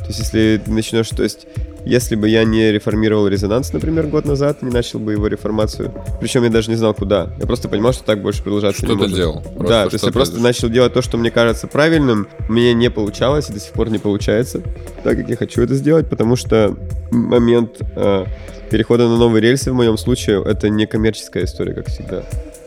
[0.02, 1.46] То есть, если ты начнешь, то есть,
[1.84, 6.44] если бы я не реформировал резонанс, например, год назад, не начал бы его реформацию, причем
[6.44, 9.00] я даже не знал куда, я просто понимал, что так больше продолжаться не Что ты
[9.02, 9.16] может.
[9.16, 9.42] делал?
[9.42, 12.90] да, Просто то есть я просто начал делать то, что мне кажется правильным, мне не
[12.90, 14.62] получалось и до сих пор не получается,
[15.02, 16.76] так как я хочу это сделать, потому что
[17.10, 18.26] момент э,
[18.70, 22.22] перехода на новые рельсы в моем случае это не коммерческая история, как всегда.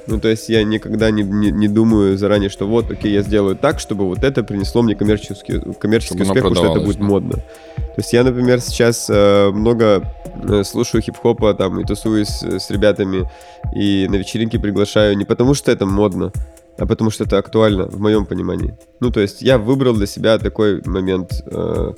[0.07, 3.55] Ну, то есть я никогда не, не, не думаю заранее, что вот, окей, я сделаю
[3.55, 7.03] так, чтобы вот это принесло мне коммерческий, коммерческий Чтобы успех, потому что это будет да.
[7.03, 7.33] модно.
[7.75, 10.03] То есть я, например, сейчас э, много
[10.43, 13.29] э, слушаю хип-хопа там и тусуюсь э, с ребятами
[13.73, 16.31] и на вечеринки приглашаю не потому, что это модно,
[16.77, 18.75] а потому что это актуально в моем понимании.
[18.99, 21.93] Ну, то есть я выбрал для себя такой момент э,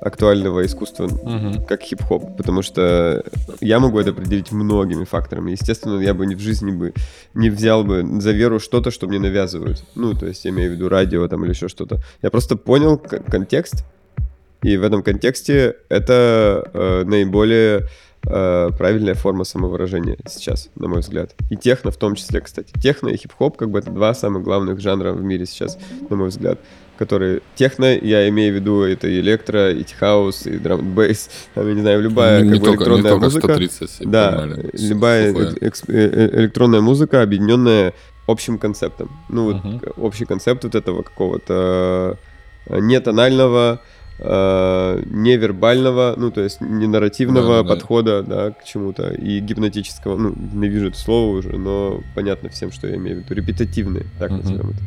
[0.00, 1.64] актуального искусства, Мгм.
[1.64, 3.22] как хип-хоп, потому что
[3.60, 5.52] я могу это определить многими факторами.
[5.52, 6.92] Естественно, я бы ни в жизни бы
[7.34, 9.82] не взял бы за веру что-то, что мне навязывают.
[9.94, 11.98] Ну, то есть я имею в виду радио там или еще что-то.
[12.22, 13.84] Я просто понял контекст,
[14.62, 17.86] и в этом контексте это э, наиболее
[18.26, 21.34] э, правильная форма самовыражения сейчас, на мой взгляд.
[21.50, 22.72] И техно в том числе, кстати.
[22.80, 25.78] Техно и хип-хоп как бы это два самых главных жанра в мире сейчас,
[26.10, 26.58] на мой взгляд.
[26.98, 31.68] Которые техно, я имею в виду, это и электро, и хаус, и драм бейс, там,
[31.68, 33.46] я не знаю, любая не, как не бы, только, не электронная только музыка.
[33.52, 34.76] 130, Да, погнали.
[34.76, 35.48] С- любая сухое.
[35.60, 37.94] э- э- электронная музыка, объединенная
[38.26, 39.10] общим концептом.
[39.28, 42.18] Ну, вот к- общий концепт вот этого какого-то
[42.68, 43.80] нетонального,
[44.18, 47.68] э, невербального, ну, то есть не нарративного Да-да-да.
[47.74, 52.72] подхода, да, к чему-то, и гипнотического, ну, не вижу это слово уже, но понятно всем,
[52.72, 54.40] что я имею в виду, репетативные, так Мгм.
[54.40, 54.78] назовем это.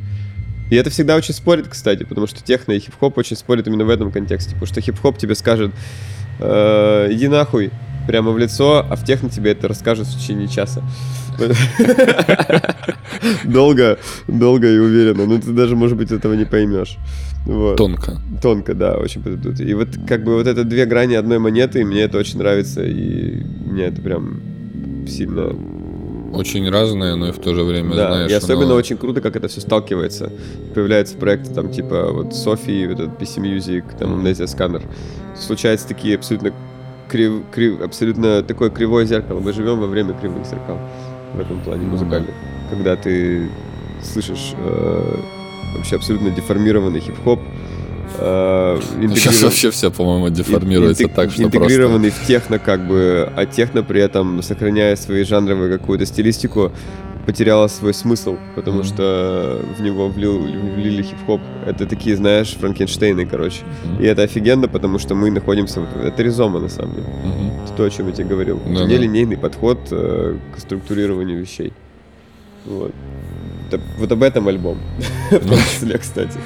[0.70, 3.90] И это всегда очень спорит, кстати, потому что техно и хип-хоп очень спорят именно в
[3.90, 5.72] этом контексте, потому что хип-хоп тебе скажет,
[6.40, 7.72] «Э, иди нахуй,
[8.08, 10.82] прямо в лицо, а в техно тебе это расскажут в течение часа.
[13.44, 15.26] Долго, долго и уверенно.
[15.26, 16.98] Ну, ты даже, может быть, этого не поймешь.
[17.46, 17.78] Вот.
[17.78, 18.18] Тонко.
[18.42, 19.60] Тонко, да, очень подойдут.
[19.60, 22.84] И вот как бы вот это две грани одной монеты, и мне это очень нравится,
[22.84, 24.40] и мне это прям
[25.08, 25.56] сильно...
[26.34, 28.32] Очень разные, но и в то же время, да, знаешь...
[28.32, 30.32] и особенно оно- очень круто, как это все сталкивается.
[30.74, 34.14] Появляются проекты там типа вот Софии, вот этот PC Music, там.
[34.26, 34.82] Amnesia Scanner.
[35.38, 36.54] Случаются такие абсолютно
[37.10, 39.40] крив, крив- абсолютно такое кривое зеркало.
[39.42, 40.78] Мы живем во время кривых зеркал
[41.34, 42.32] в этом плане Ну музыкальных.
[42.70, 43.50] Когда ты
[44.02, 45.16] слышишь э,
[45.76, 47.40] вообще абсолютно деформированный хип-хоп,
[48.20, 53.32] э, Сейчас интегриров- вообще все, по-моему, деформируется интег- так, что интегрированный в техно, как бы,
[53.36, 56.72] а техно при этом, сохраняя свои жанровые какую-то стилистику,
[57.26, 58.84] потеряла свой смысл, потому Мгм.
[58.86, 61.40] что в него влил, влили хип-хоп.
[61.68, 63.60] Это такие, знаешь, Франкенштейны, короче.
[63.84, 64.04] просто...
[64.04, 65.82] И это офигенно, потому что мы находимся...
[65.82, 67.06] вот- Это ризома, на самом деле.
[67.24, 67.64] Мгм.
[67.64, 68.58] Это то, о чем я тебе говорил.
[68.66, 68.86] Это Да-да.
[68.88, 71.74] нелинейный подход э, к структурированию вещей.
[72.66, 72.92] Вот.
[73.98, 74.78] Вот об этом альбом.
[75.32, 76.38] В том числе, кстати.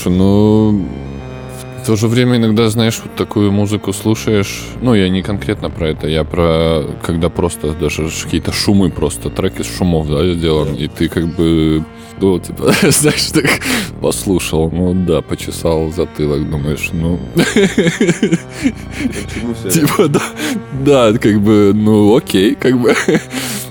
[0.00, 0.86] Слушай, ну
[1.82, 4.64] в то же время иногда, знаешь, вот такую музыку слушаешь.
[4.80, 9.60] Ну, я не конкретно про это, я про когда просто даже какие-то шумы, просто трек
[9.60, 11.84] из шумов, да, сделан, и ты как бы,
[12.18, 13.46] ну, типа, знаешь, так
[14.00, 17.18] послушал, ну да, почесал затылок, думаешь, ну,
[19.70, 20.22] типа, да,
[20.84, 22.94] да, как бы, ну, окей, как бы.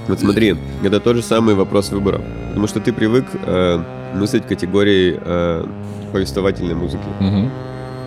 [0.07, 2.21] Вот смотри, это тот же самый вопрос выбора.
[2.49, 3.83] Потому что ты привык э,
[4.15, 5.65] мыслить категорией э,
[6.09, 7.03] повествовательной музыки.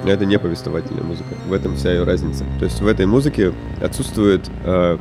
[0.04, 1.28] А это не повествовательная музыка.
[1.48, 2.44] В этом вся ее разница.
[2.58, 4.50] То есть в этой музыке отсутствует...
[4.64, 4.98] э,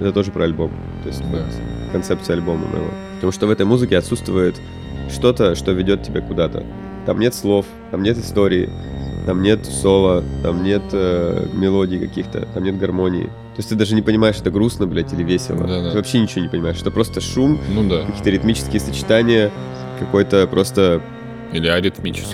[0.00, 0.70] это тоже про альбом.
[1.02, 1.38] То есть Да.
[1.38, 1.44] вот
[1.92, 2.88] концепция альбома моего.
[3.16, 4.56] Потому что в этой музыке отсутствует
[5.10, 6.64] что-то, что ведет тебя куда-то.
[7.04, 8.70] Там нет слов, там нет истории.
[9.26, 13.24] там нет соло, там нет э, мелодий каких-то, там нет гармонии.
[13.24, 15.66] То есть ты даже не понимаешь, это грустно, блядь, или весело.
[15.66, 15.90] Да-да.
[15.90, 16.80] Ты вообще ничего не понимаешь.
[16.80, 18.06] Это просто шум, Ну да.
[18.06, 19.50] какие-то ритмические сочетания,
[19.98, 21.02] какой-то просто
[21.52, 21.66] Или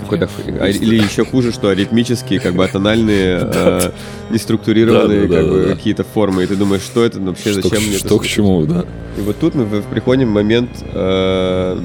[0.01, 3.91] какой-то ф- а- или еще хуже, что аритмические, как бы атональные, э,
[4.29, 5.57] неструктурированные, Да-да-да-да-да.
[5.59, 8.19] как бы какие-то формы, и ты думаешь, что это вообще, что, зачем мне это что
[8.19, 8.85] к чему, да.
[9.17, 11.79] И вот тут мы приходим в момент э,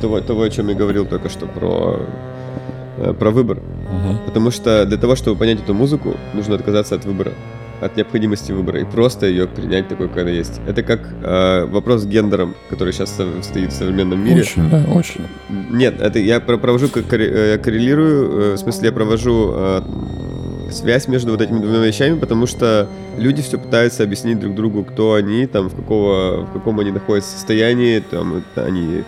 [0.00, 2.00] того, того, о чем я говорил только что про
[2.96, 3.60] э, про выбор,
[4.26, 7.32] потому что для того, чтобы понять эту музыку, нужно отказаться от выбора,
[7.80, 10.60] от необходимости выбора и просто ее принять такой, какая она есть.
[10.66, 13.10] Это как э, вопрос с гендером, который сейчас
[13.42, 14.42] стоит в современном мире.
[14.42, 15.26] Очень, да, очень.
[15.70, 19.80] Нет, это я про- провожу, как э, коррелирую, э, в смысле я провожу э,
[20.70, 22.88] связь между вот этими двумя вещами, потому что
[23.18, 27.32] люди все пытаются объяснить друг другу, кто они, там, в, какого, в каком они находятся
[27.32, 29.04] состоянии, там, они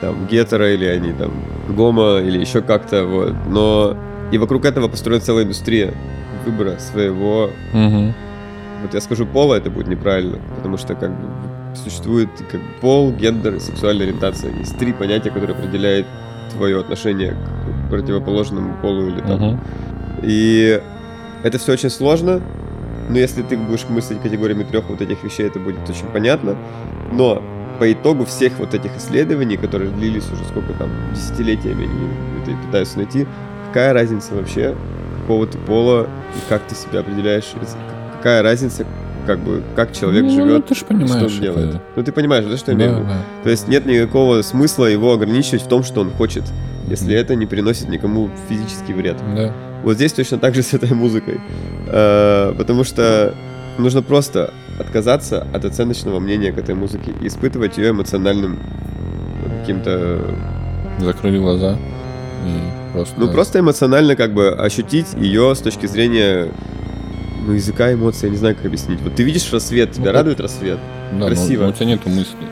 [0.00, 1.32] там гетеро или они там
[1.68, 3.32] гомо или еще как-то, вот.
[3.48, 3.96] Но
[4.30, 5.94] и вокруг этого построена целая индустрия
[6.44, 8.14] выбора своего Мгм.
[8.82, 11.26] вот я скажу пола, это будет неправильно, потому что как бы
[11.74, 14.52] существует как бы пол, гендер и сексуальная ориентация.
[14.56, 16.06] Есть три понятия, которые определяют
[16.52, 19.40] твое отношение к противоположному полу или там.
[19.42, 19.60] Мгм.
[20.22, 20.80] И
[21.42, 22.40] это все очень сложно,
[23.08, 26.56] но если ты будешь мыслить категориями трех вот этих вещей, это будет очень понятно.
[27.12, 27.42] Но
[27.78, 31.88] по итогу всех вот этих исследований, которые длились уже сколько там, десятилетиями,
[32.42, 33.26] это пытаются найти,
[33.68, 34.74] какая разница вообще,
[35.24, 36.04] какого ты пола
[36.36, 37.44] и как ты себя определяешь,
[38.16, 38.84] какая разница,
[39.26, 41.68] как бы, как человек Ну, живет, ты ж что понимаешь, он делает.
[41.70, 43.08] это- Ну ты понимаешь, да, что я Да, имею в виду?
[43.10, 43.18] да.
[43.42, 46.44] То есть нет никакого смысла его ограничивать в том, что он хочет,
[46.88, 49.16] если это не приносит никому физический вред.
[49.34, 49.52] Да.
[49.82, 51.40] Вот здесь точно так же с этой музыкой.
[51.88, 53.34] Э, Потому что
[53.78, 58.58] нужно просто отказаться от оценочного мнения к этой музыке и испытывать ее эмоциональным
[59.60, 60.20] каким-то...
[61.00, 61.76] Закрыли глаза
[62.46, 63.14] и просто...
[63.18, 66.48] Ну, просто эмоционально как бы ощутить ее с точки зрения
[67.46, 69.00] ну, языка эмоций, я не знаю, как объяснить.
[69.00, 70.78] Вот ты видишь рассвет, тебя Ну, радует рассвет.
[71.12, 71.64] да, ну, красиво.
[71.64, 72.46] ну, у тебя нету мыслей.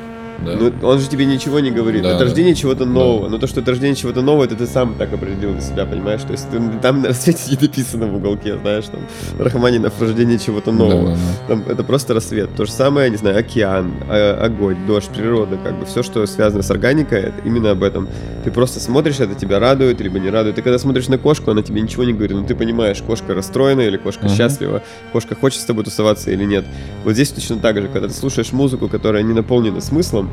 [0.44, 0.56] Да.
[0.56, 2.02] Ну, он же тебе ничего не говорит.
[2.02, 2.24] Да, это да.
[2.24, 3.24] рождение чего-то нового.
[3.24, 3.30] Да.
[3.30, 6.22] Но то, что это рождение чего-то нового, это ты сам так определил для себя, понимаешь?
[6.22, 9.00] То есть ты- там на рассвете не написано в уголке, знаешь, там
[9.38, 11.10] Рахманинов рождение чего-то нового.
[11.10, 12.50] Да, да, Там, это просто рассвет.
[12.56, 16.62] То же самое, не знаю, океан, а- огонь, дождь, природа, как бы все, что связано
[16.62, 18.08] с органикой, это именно об этом.
[18.44, 20.56] Ты просто смотришь, это тебя радует, либо не радует.
[20.56, 23.82] Ты когда смотришь на кошку, она тебе ничего не говорит, но ты понимаешь, кошка расстроена
[23.82, 24.34] или кошка Мгм.
[24.34, 26.64] счастлива, кошка хочет с тобой тусоваться или нет.
[27.04, 30.30] Вот здесь точно так же, когда ты слушаешь музыку, которая не наполнена смыслом,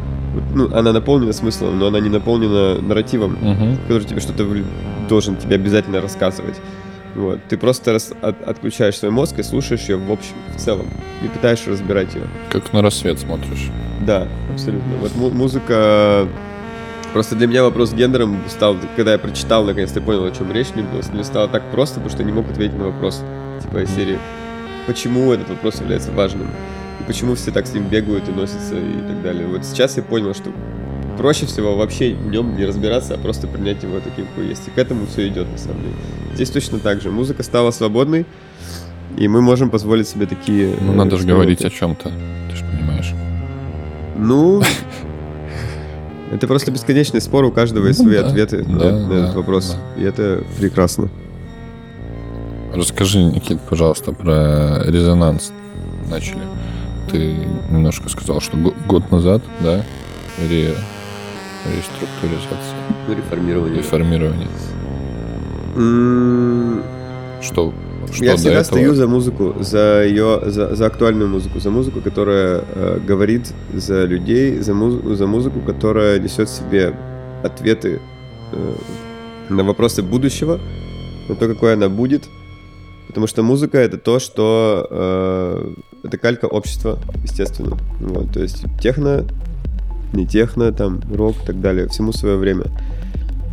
[0.53, 3.37] ну, она наполнена смыслом, но она не наполнена нарративом.
[3.41, 3.77] Мгм.
[3.87, 4.45] который тебе что-то
[5.09, 6.55] должен тебе обязательно рассказывать.
[7.15, 7.39] Вот.
[7.49, 10.85] Ты просто рас- от- отключаешь свой мозг и слушаешь ее в общем, в целом,
[11.23, 12.23] и пытаешься разбирать ее.
[12.51, 13.69] Как на рассвет смотришь.
[14.05, 14.95] Да, абсолютно.
[15.01, 16.27] Вот му- музыка...
[17.11, 20.67] Просто для меня вопрос с гендером стал, когда я прочитал, наконец-то понял, о чем речь,
[20.75, 23.23] мне, мне стало так просто, потому что не мог ответить на вопрос.
[23.63, 24.19] Типа из серии,
[24.85, 26.47] почему этот вопрос является важным,
[27.09, 29.47] почему все так с ним бегают и носятся и так далее.
[29.47, 30.51] Вот сейчас я понял, что
[31.17, 34.67] проще всего вообще в нем не разбираться, а просто принять его таким, какой есть.
[34.67, 35.95] И к этому все идет, на самом деле.
[36.35, 37.09] Здесь точно так же.
[37.09, 38.27] Музыка стала свободной,
[39.17, 40.75] и мы можем позволить себе такие...
[40.79, 42.11] Ну, э, надо же говорить о чем-то.
[42.51, 43.11] Ты же понимаешь.
[44.15, 44.61] Ну,
[46.31, 49.75] это просто бесконечный спор, у каждого есть Ну свои ответы на, этот вопрос.
[49.97, 51.09] И это прекрасно.
[52.71, 55.51] Расскажи, Никит, пожалуйста, про резонанс.
[56.07, 56.58] Начали.
[57.11, 57.35] Ты
[57.71, 59.83] немножко сказал, что го- год назад, да,
[60.49, 60.75] ре-
[61.75, 62.75] реструктуризация,
[63.07, 63.77] Реформирование.
[63.79, 64.47] реформирование.
[65.75, 66.83] М,
[67.41, 67.73] Что,
[68.13, 68.63] что Я всегда этого?
[68.63, 74.03] стою за музыку, за ее, за, за актуальную музыку, за музыку, которая э, говорит за
[74.05, 76.93] людей, за, муз- за музыку, которая несет в себе
[77.43, 78.01] ответы
[78.51, 78.73] э,
[79.49, 80.59] на вопросы будущего,
[81.29, 82.29] на то, какой она будет.
[83.09, 87.75] Потому что музыка это то, что э, это калька общества, естественно.
[87.99, 89.25] Вот, то есть техно,
[90.13, 92.65] не техно, там, рок и так далее, всему свое время.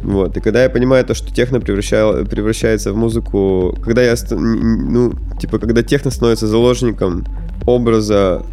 [0.03, 0.37] Вот.
[0.37, 5.83] И когда я понимаю то, что техно превращается в музыку, когда я, ну, типа, когда
[5.83, 7.25] техно становится заложником
[7.67, 8.45] образа,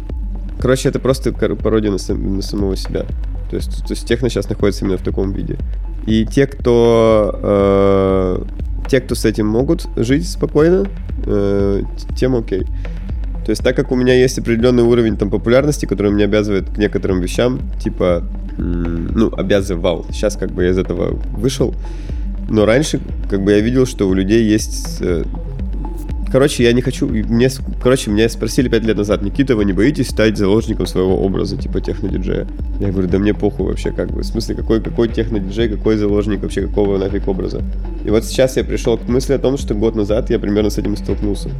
[0.58, 3.04] короче, это просто пародия на, сам- на самого себя.
[3.50, 5.58] То есть, то есть техно сейчас находится именно в таком виде.
[6.06, 8.42] И те, кто, э,
[8.88, 10.86] те, кто с этим могут жить спокойно,
[11.26, 11.82] э,
[12.16, 12.64] тем окей.
[13.44, 16.78] То есть, так как у меня есть определенный уровень там популярности, который меня обязывает к
[16.78, 18.22] некоторым вещам, типа,
[18.56, 20.06] ну, обязывал.
[20.10, 21.74] Сейчас как бы я из этого вышел.
[22.48, 25.24] Но раньше, как бы я видел, что у людей есть э,
[26.34, 27.06] короче, я не хочу...
[27.06, 27.48] Мне,
[27.80, 31.80] короче, меня спросили пять лет назад, Никита, вы не боитесь стать заложником своего образа, типа
[31.80, 32.48] технодиджея?
[32.80, 34.22] Я говорю, да мне похуй вообще, как бы.
[34.22, 37.62] В смысле, какой, какой технодиджей, какой заложник вообще, какого нафиг образа?
[38.04, 40.78] И вот сейчас я пришел к мысли о том, что год назад я примерно с
[40.78, 41.50] этим столкнулся.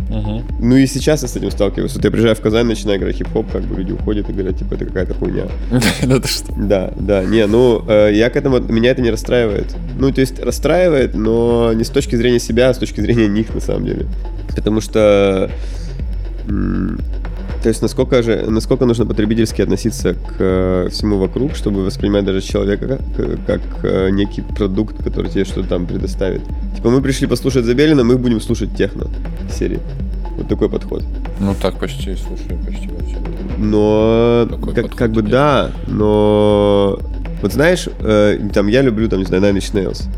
[0.58, 1.94] Ну и сейчас я с этим сталкиваюсь.
[1.94, 4.74] Вот я приезжаю в Казань, начинаю играть хип-хоп, как бы люди уходят и говорят, типа,
[4.74, 5.44] это какая-то хуйня.
[6.56, 9.66] Да, да, не, ну, э, я к этому, меня это не расстраивает.
[10.00, 13.54] Ну, то есть расстраивает, но не с точки зрения себя, а с точки зрения них,
[13.54, 14.06] на самом деле.
[14.54, 15.50] Потому что,
[16.46, 22.40] то есть насколько же, насколько нужно потребительски относиться к э, всему вокруг, чтобы воспринимать даже
[22.40, 26.42] человека как, как, э, некий продукт, который тебе что-то там предоставит.
[26.76, 29.06] Типа мы пришли послушать Забелина, мы будем слушать техно
[29.50, 29.80] серии.
[30.36, 31.04] Вот такой подход.
[31.40, 33.24] Ну так почти, слушай, почти во всем.
[33.58, 36.98] Но Такой как, как бы да, но
[37.40, 40.08] вот знаешь, э, там я люблю там не знаю Nine Inch Nails,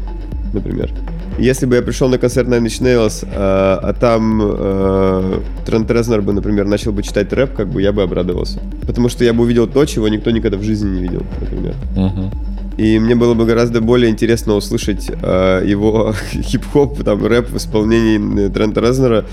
[0.52, 0.92] например.
[1.38, 6.22] Если бы я пришел на концерт Nine Inch Nails, а, а там э, Трент Резнор
[6.22, 8.60] бы, например, начал бы читать рэп, как бы я бы обрадовался.
[8.86, 11.74] Потому что я бы увидел то, чего никто никогда в жизни не видел, например.
[11.94, 12.30] Мгм.
[12.78, 18.48] И мне было бы гораздо более интересно услышать э, его хип-хоп, там, рэп в исполнении
[18.48, 19.26] Трента Резнера,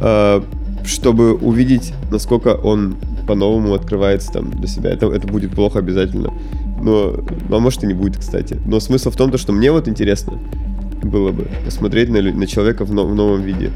[0.00, 0.42] э,
[0.84, 4.90] чтобы увидеть, насколько он по-новому открывается там для себя.
[4.90, 6.32] Это, это будет плохо обязательно.
[6.82, 7.14] Но,
[7.48, 8.58] ну, а может и не будет, кстати.
[8.66, 10.38] Но смысл в том, то, что мне вот интересно
[11.06, 13.70] было бы посмотреть на, на человека в, но- в новом виде,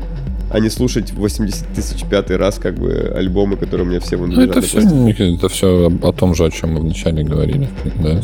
[0.51, 4.31] а не слушать 80 тысяч пятый раз как бы альбомы, которые у меня все вон
[4.31, 4.81] Ну, лежат это все,
[5.35, 7.69] это все о, том же, о чем мы вначале говорили,
[8.03, 8.21] да?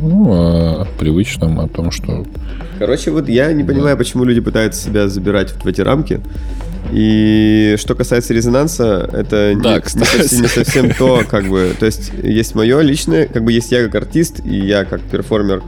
[0.00, 2.24] Ну, о привычном, о том, что
[2.78, 6.20] Короче, вот я не понимаю, почему люди пытаются себя забирать в эти рамки.
[6.92, 10.18] И что касается резонанса, это не- Да, не, кстати.
[10.22, 11.74] совсем, не совсем то, как бы.
[11.78, 15.62] То есть есть мое личное, как бы есть я как артист, и я как перформер,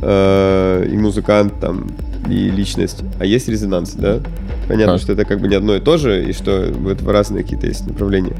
[0.00, 1.86] э, и музыкант там,
[2.28, 3.02] и личность.
[3.18, 4.20] А есть резонанс, да?
[4.68, 4.98] Понятно, А.
[4.98, 7.86] что это как бы не одно и то же, и что это разные какие-то есть
[7.86, 8.34] направления.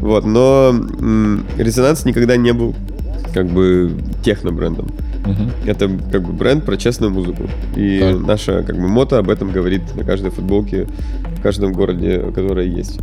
[0.00, 2.74] Вот, но м, резонанс никогда не был
[3.32, 3.92] как бы
[4.24, 4.88] техно-брендом.
[5.24, 5.50] мгм.
[5.66, 7.44] Это как бы бренд про честную музыку.
[7.76, 8.26] И Так.
[8.26, 10.88] наша как бы мото об этом говорит на каждой футболке
[11.38, 12.98] в каждом городе, которая есть.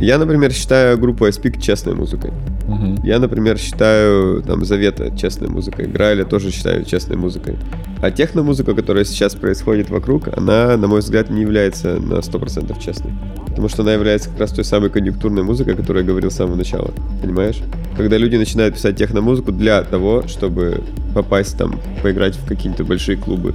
[0.00, 2.32] Я, например, считаю группу Aspik честной музыкой.
[2.66, 3.04] Мгм.
[3.04, 5.86] Я, например, считаю там Завета честной музыкой.
[5.86, 7.56] Грайля тоже считаю честной музыкой.
[8.00, 13.12] А техно-музыка, которая сейчас происходит вокруг, она, на мой взгляд, не является на 100% честной.
[13.46, 16.36] Потому что она является как раз той самой конъюнктурной музыкой, о которой я говорил с
[16.36, 16.92] самого начала.
[17.20, 17.60] Понимаешь?
[17.96, 20.80] Когда люди начинают писать техно-музыку для того, чтобы
[21.14, 23.54] попасть там, поиграть в какие-то большие клубы.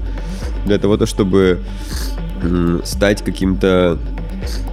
[0.67, 1.59] Для того, то, чтобы
[2.83, 3.97] стать каким-то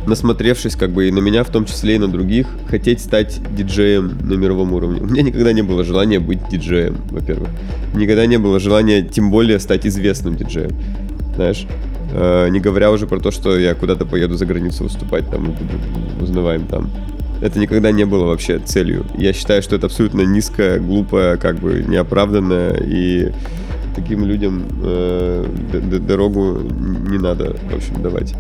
[0.07, 4.19] насмотревшись как бы и на меня в том числе и на других, хотеть стать диджеем
[4.23, 5.01] на мировом уровне.
[5.01, 7.49] У меня никогда не было желания быть диджеем, во-первых.
[7.95, 10.73] Никогда не было желания, тем более, стать известным диджеем.
[11.37, 11.67] Знаешь?
[12.13, 15.55] Э, не говоря уже про то, что я куда-то поеду за границу выступать там
[16.21, 16.91] узнаваем там.
[17.41, 19.05] Это никогда не было вообще целью.
[19.17, 23.33] Я считаю, что это абсолютно низкая, глупая, как бы неоправданная и
[23.97, 25.45] таким людям э,
[26.07, 28.35] дорогу не надо, в общем, давать.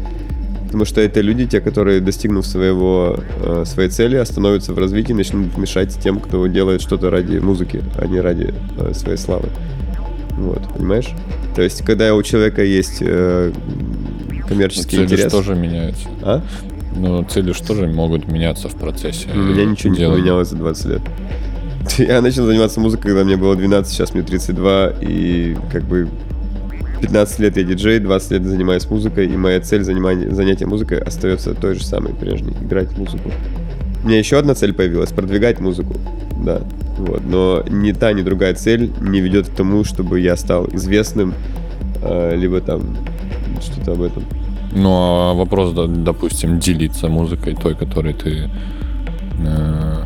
[0.72, 5.14] Потому что это люди, те, которые, достигнув своего, э, своей цели, остановятся в развитии и
[5.14, 9.50] начнут мешать тем, кто делает что-то ради музыки, а не ради э, своей славы.
[10.30, 11.10] Вот, понимаешь?
[11.54, 13.52] То есть, когда у человека есть э,
[14.48, 15.24] коммерческий Цели интерес...
[15.24, 16.08] же тоже меняются.
[16.22, 16.40] А?
[16.96, 19.28] Ну, цели же тоже могут меняться в процессе.
[19.34, 20.20] У меня ничего не делания.
[20.20, 21.02] поменялось за 20 лет.
[21.98, 26.08] Я начал заниматься музыкой, когда мне было 12, сейчас мне 32, и как бы
[27.02, 31.52] 15 лет я диджей, 20 лет занимаюсь музыкой, и моя цель занимания, занятия музыкой остается
[31.52, 33.30] той же самой, прежней, играть музыку.
[34.04, 35.94] У меня еще одна цель появилась, продвигать музыку,
[36.44, 36.62] да,
[36.98, 41.34] вот, но ни та, ни другая цель не ведет к тому, чтобы я стал известным,
[42.02, 42.96] э, либо там
[43.60, 44.24] что-то об этом.
[44.72, 48.48] Ну, а вопрос, допустим, делиться музыкой той, которой ты...
[49.44, 50.04] э,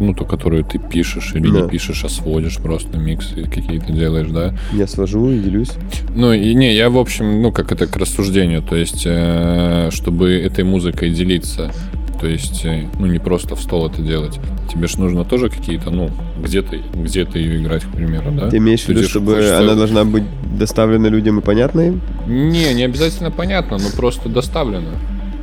[0.00, 1.60] ну, ту, которую ты пишешь или Да.
[1.62, 4.54] не пишешь, а сводишь просто миксы какие-то делаешь, да?
[4.72, 5.70] Я свожу и делюсь.
[6.14, 10.32] Ну, и не, я, в общем, ну, как это к рассуждению, то есть, э, чтобы
[10.32, 11.72] этой музыкой делиться,
[12.20, 14.38] то есть, э, ну, не просто в стол это делать.
[14.72, 16.10] Тебе же нужно тоже какие-то, ну,
[16.42, 18.48] где-то где ее играть, к примеру, да?
[18.50, 20.24] Ты имеешь в виду, чтобы хочется- она должна быть
[20.58, 22.00] доставлена людям и понятна им?
[22.26, 24.90] Не, не обязательно понятно, но просто доставлено.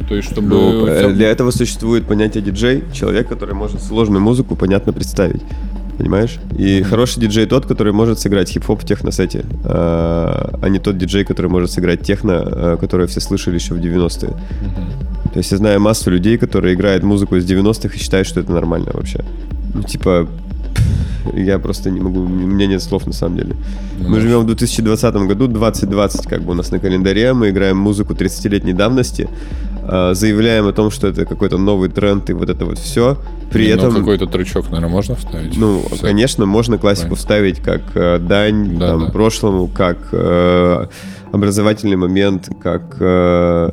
[0.07, 0.47] То есть, чтобы...
[0.49, 5.41] Ну, у э, для этого существует понятие диджей, человек, который может сложную музыку понятно представить.
[5.97, 6.39] Понимаешь?
[6.57, 11.25] И хороший диджей тот, который может сыграть хип-хоп в техносете, а а не тот диджей,
[11.25, 14.29] который может сыграть техно, а, которое все слышали еще в 90-е.
[15.33, 18.51] То есть я знаю массу людей, которые играют музыку из 90-х и считают, что это
[18.51, 19.23] нормально вообще.
[19.73, 20.27] Ну, типа,
[21.33, 23.55] я просто не могу, у меня нет слов на самом деле.
[23.99, 28.13] Мы живем в 2020 году, 2020 как бы у нас на календаре, мы играем музыку
[28.13, 29.29] 30-летней давности,
[29.87, 33.17] э, заявляем о том, что это какой-то новый тренд и вот это вот все.
[33.51, 35.57] При Не, ну, этом, какой-то трючок, наверное, можно вставить?
[35.57, 36.01] ну, Всё.
[36.05, 37.17] конечно, можно классику Правильно.
[37.17, 39.11] вставить как э, дань Да, там, да.
[39.11, 40.85] прошлому, как э,
[41.31, 43.71] образовательный момент, как, э,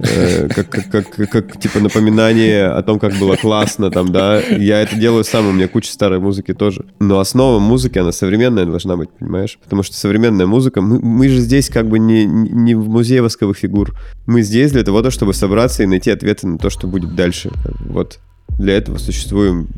[0.00, 4.40] как, как, как- как, типа напоминание о том, как было классно, там, да.
[4.40, 6.84] Я это делаю сам, у меня куча старой музыки тоже.
[6.98, 9.58] Но основа музыки, она современная должна быть, понимаешь?
[9.62, 13.58] Потому что современная музыка, мы, мы же здесь как бы не, не в музее восковых
[13.58, 13.94] фигур.
[14.26, 17.50] Мы здесь для того, чтобы собраться и найти ответы на то, что будет дальше.
[17.80, 18.18] Вот
[18.58, 19.68] для этого существуем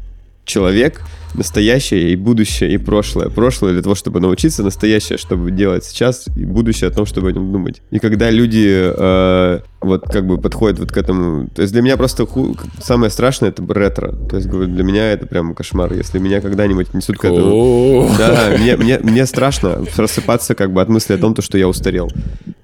[0.45, 1.03] человек,
[1.35, 3.29] настоящее и будущее, и прошлое.
[3.29, 7.33] Прошлое для того, чтобы научиться, настоящее, чтобы делать сейчас, и будущее о том, чтобы о
[7.33, 7.81] нем думать.
[7.91, 11.49] И когда люди э, вот как бы подходят вот к этому...
[11.49, 14.13] То есть для меня просто ху- самое страшное— это ретро.
[14.29, 15.93] То есть говорю, для меня это прям кошмар.
[15.95, 18.11] Если меня когда-нибудь несут к этому...
[18.19, 21.69] Да, мне, мне, мне страшно рассыпаться как бы от мысли о том, то, что я
[21.69, 22.11] устарел.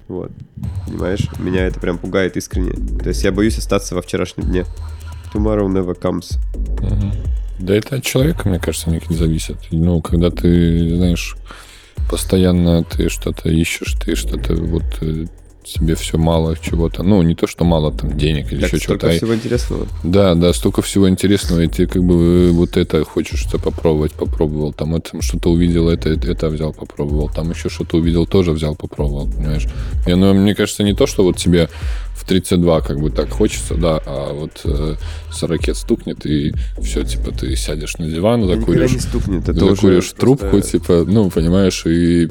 [0.09, 0.31] Вот.
[0.87, 1.27] Понимаешь?
[1.39, 2.73] Меня это прям пугает искренне.
[2.99, 4.65] То есть я боюсь остаться во вчерашнем дне.
[5.33, 6.39] Tomorrow never comes.
[6.81, 7.13] Мгм.
[7.59, 9.57] Да это от человека, мне кажется, не зависит.
[9.71, 11.37] Ну, когда ты, знаешь,
[12.11, 15.27] постоянно ты что-то ищешь, ты что-то вот э,
[15.75, 17.03] тебе все мало чего-то.
[17.03, 19.15] Ну, не то, что мало там денег или Так еще столько чего-то.
[19.15, 19.87] а всего интересного.
[20.03, 24.13] Да, да, столько всего интересного, и ты как бы э, вот это хочешь что попробовать,
[24.13, 28.75] попробовал, там это что-то увидел, это, это взял, попробовал, там еще что-то увидел, тоже взял,
[28.75, 29.67] попробовал, понимаешь?
[30.07, 31.69] И, ну, мне кажется, не то, что вот тебе
[32.29, 34.95] 32 как бы так хочется, да, а вот э,
[35.33, 36.53] 40 стукнет, и
[36.83, 39.49] все, типа, ты сядешь на диван, закуришь, не стукнет.
[39.49, 42.29] Это закуришь трубку, просто- типа, ну, понимаешь, и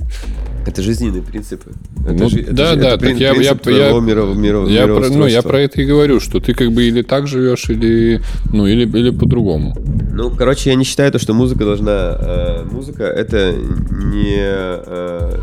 [0.67, 1.71] Это жизненные принципы.
[2.05, 4.85] Это Ну, это да, жи- да, это прин- так я- я- я- миро- миро- я
[4.85, 8.21] про, ну, я про это и говорю, что ты как бы или так живешь, или,
[8.53, 9.75] ну, или, или по-другому.
[10.13, 12.17] Ну, короче, я не считаю то, что музыка должна...
[12.19, 13.53] э, музыка— это
[13.91, 15.41] не э,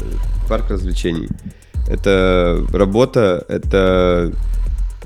[0.49, 1.29] парк развлечений.
[1.89, 4.33] Это работа, это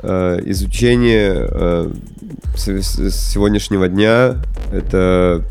[0.02, 1.90] э, изучение э,
[2.56, 4.36] с- с- сегодняшнего дня,
[4.72, 5.42] это...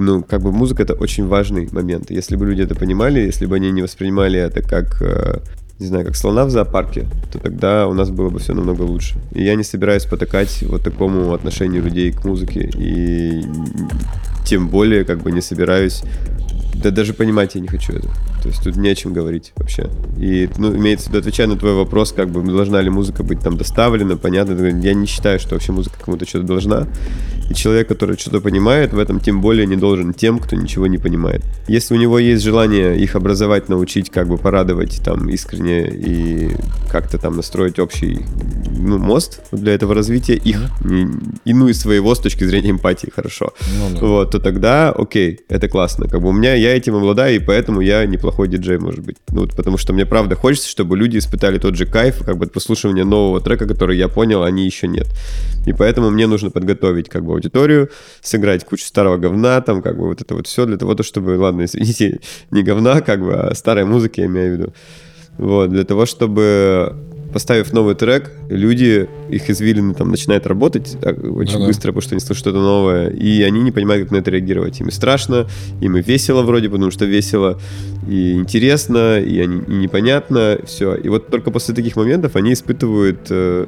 [0.00, 2.10] Ну, как бы музыка— это очень важный момент.
[2.12, 5.02] Если бы люди это понимали, если бы они не воспринимали это как...
[5.02, 5.40] э,
[5.80, 9.16] не знаю, как слона в зоопарке, то тогда у нас было бы все намного лучше.
[9.32, 12.70] И я не собираюсь потакать вот такому отношению людей к музыке.
[12.74, 13.44] И
[14.44, 16.02] тем более как бы не собираюсь
[16.82, 18.08] да даже понимать я не хочу это.
[18.42, 19.90] То есть тут не о чем говорить вообще.
[20.18, 23.40] И, ну, имеется в виду, отвечая на твой вопрос, как бы, должна ли музыка быть
[23.40, 26.86] там доставлена, понятно, я не считаю, что вообще музыка кому-то что-то должна.
[27.50, 30.98] И человек, который что-то понимает в этом, тем более не должен тем, кто ничего не
[30.98, 31.42] понимает.
[31.66, 36.50] Если у него есть желание их образовать, научить, как бы порадовать там искренне и
[36.90, 38.20] как-то там настроить общий
[38.78, 41.08] ну, мост для этого развития их, не-
[41.44, 43.52] и ну и своего с точки зрения эмпатии, хорошо.
[43.78, 44.06] Ну, да.
[44.06, 46.06] Вот, то тогда, окей, это классно.
[46.08, 49.16] Как бы у меня, я этим обладаю, и поэтому я неплохой диджей, может быть.
[49.30, 52.44] Ну, вот потому что мне правда хочется, чтобы люди испытали тот же кайф, как бы
[52.44, 55.06] от прослушивания нового трека, который я понял, они еще нет.
[55.66, 57.88] И поэтому мне нужно подготовить как бы аудиторию,
[58.20, 61.38] сыграть кучу старого говна, там как бы вот это вот все для того, то, чтобы,
[61.38, 62.20] ладно, извините,
[62.50, 64.72] не говна, как бы, а старой музыки я имею в виду.
[65.38, 66.96] Вот, для того, чтобы
[67.32, 71.66] поставив новый трек, люди, их извилины там начинают работать очень Да-да.
[71.66, 74.80] быстро, потому что они слышат что-то новое, и они не понимают, как на это реагировать.
[74.80, 75.46] Им и страшно,
[75.80, 77.58] им и весело вроде, потому что весело,
[78.08, 80.94] и интересно, и, они, и непонятно, все.
[80.94, 83.66] И вот только после таких моментов они испытывают э,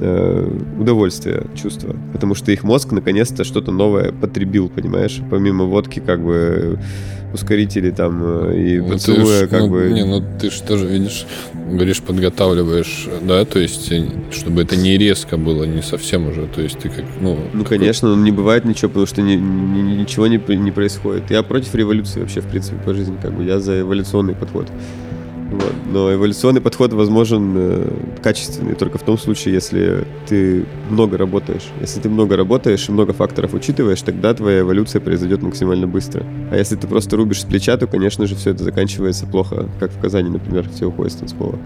[0.00, 5.20] э, удовольствие, чувство, потому что их мозг наконец-то что-то новое потребил, понимаешь?
[5.30, 6.78] Помимо водки, как бы
[7.32, 9.90] ускорителей там э, и Ну, поцелуя, ж, как ну, бы...
[9.92, 11.26] Не, ну ты же тоже видишь,
[11.70, 16.62] говоришь, подготавливаешь, да, то есть, э, чтобы это не резко было, не совсем уже, то
[16.62, 17.36] есть ты как, ну...
[17.52, 20.70] Ну, какой- конечно, ну, не бывает ничего, потому что ни- ни- ни- ничего не, не
[20.70, 21.30] происходит.
[21.30, 23.44] Я против революции вообще, в принципе, по жизни, как бы.
[23.44, 24.68] Я за эволюционный подход.
[25.50, 25.72] Вот.
[25.92, 27.88] Но эволюционный подход возможен э,
[28.22, 31.68] качественный только в том случае, если ты много работаешь.
[31.80, 36.24] Если ты много работаешь и много факторов учитываешь, тогда твоя эволюция произойдет максимально быстро.
[36.50, 39.68] А если ты просто рубишь с плеча, то, конечно же, все это заканчивается плохо.
[39.78, 41.58] Как в Казани, например, все уходит с танцпола.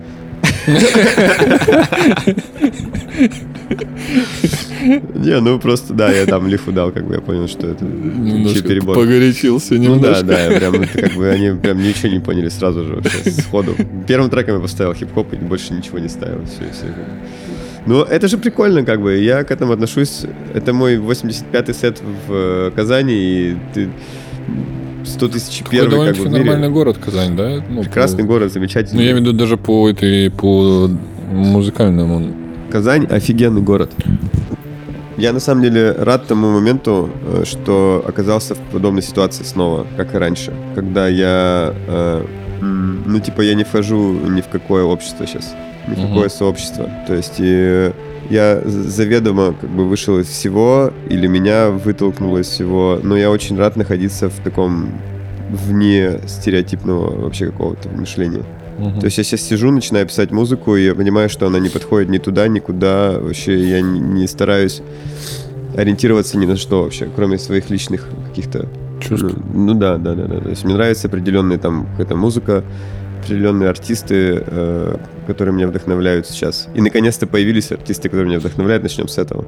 [5.15, 8.63] Не, ну просто, да, я там лифу дал, как бы я понял, что это Немножко
[8.63, 8.95] перебор.
[8.97, 10.25] погорячился Ну да, немножко.
[10.25, 13.75] да, прям, как бы они прям ничего не поняли сразу же сходу.
[14.07, 16.45] Первым треком я поставил хип-хоп и больше ничего не ставил.
[16.47, 16.87] Все, все.
[17.87, 19.17] Ну, это же прикольно, как бы.
[19.19, 20.23] Я к этому отношусь.
[20.55, 23.89] Это мой 85-й сет в э, Казани, и ты
[25.11, 26.39] 100 тысяч первый, как бы, в мире.
[26.45, 27.63] нормальный город Казань, да?
[27.69, 28.97] Ну, Прекрасный по- город, замечательный.
[28.97, 30.89] Ну, я имею в виду даже по этой, по
[31.33, 32.33] музыкальному.
[32.71, 33.91] Казань офигенный город.
[35.17, 40.15] Я на самом деле рад тому моменту, э, что оказался в подобной ситуации снова, как
[40.15, 42.25] и раньше, когда я, э,
[42.61, 45.55] ну типа я не вхожу ни в какое общество сейчас.
[45.89, 46.89] никакое сообщество.
[47.07, 47.91] То есть и
[48.31, 53.59] я заведомо как бы вышел из всего, или меня вытолкнуло из всего, но я очень
[53.59, 54.89] рад находиться в таком
[55.51, 58.45] вне стереотипного вообще какого-то мышления.
[58.99, 62.09] То есть я сейчас сижу, начинаю писать музыку, и я понимаю, что она не подходит
[62.09, 63.19] ни туда, никуда.
[63.21, 64.81] Вообще я не, не стараюсь
[65.77, 68.69] ориентироваться ни на что вообще, кроме своих личных каких-то
[69.01, 69.35] Чувств.
[69.53, 70.41] Ну, ну да, да, да, да.
[70.41, 72.65] То есть мне нравится определенная там какая-то музыка,
[73.31, 76.69] определенные артисты, э, которые меня вдохновляют сейчас.
[76.75, 78.83] И наконец-то появились артисты, которые меня вдохновляют.
[78.83, 79.45] Начнем с этого.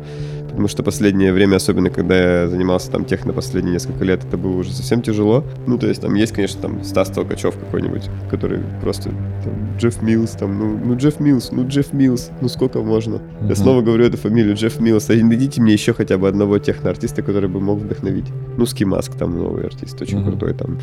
[0.48, 4.58] Потому что последнее время, особенно когда я занимался там техно последние несколько лет, это было
[4.58, 5.44] уже совсем тяжело.
[5.66, 9.10] Ну, то есть там есть, конечно, там Стас Толкачев какой-нибудь, который просто
[9.42, 13.16] там, Джефф Милс, там, ну, ну Джефф Милс, ну Джефф Милс, ну сколько можно?
[13.16, 13.48] Мгм.
[13.48, 15.10] Я снова говорю эту фамилию Джефф Милс.
[15.10, 18.26] А найдите мне еще хотя бы одного техно-артиста, который бы мог вдохновить.
[18.56, 20.28] Ну, Ски Маск там новый артист, очень Мгм.
[20.28, 20.78] крутой там.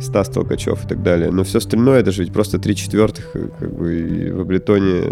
[0.00, 1.30] Стас Толкачев и так далее.
[1.30, 5.02] Но все остальное, это же ведь просто три четвертых, э, как бы, и в Абритоне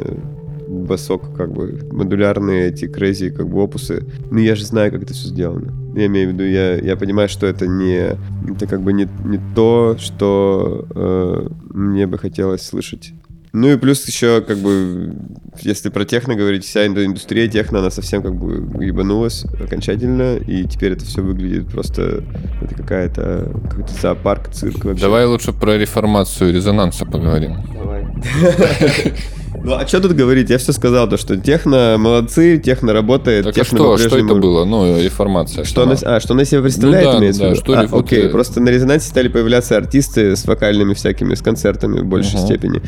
[0.68, 4.05] басок, как бы, модулярные эти crazy, как бы, опусы.
[4.30, 5.72] Ну, я же знаю, как это все сделано.
[5.95, 8.16] Я имею в виду, я, я понимаю, что это не,
[8.51, 13.12] это как бы не, не то, что э, мне бы хотелось слышать.
[13.53, 15.14] Ну и плюс еще, как бы,
[15.61, 20.64] если про техно говорить, вся инду- индустрия техно, она совсем как бы ебанулась окончательно, и
[20.64, 22.24] теперь это все выглядит просто,
[22.62, 25.03] это какая-то, какой-то зоопарк, цирк вообще.
[25.03, 27.57] Давай лучше про реформацию резонанса поговорим.
[27.74, 28.07] Давай.
[29.65, 30.51] Ну, а что тут говорить?
[30.51, 34.35] Я все сказал, то, что техно молодцы, техно работает, Так а техно что, что это
[34.35, 34.65] было?
[34.65, 35.65] Ну, реформация.
[35.65, 38.25] Что она, а, что она себе представляет, Ну да, имеется да, что А, вот, окей,
[38.25, 42.47] э, просто на резонансе стали появляться артисты с вокальными всякими, с концертами в большей Ага.
[42.47, 42.83] степени.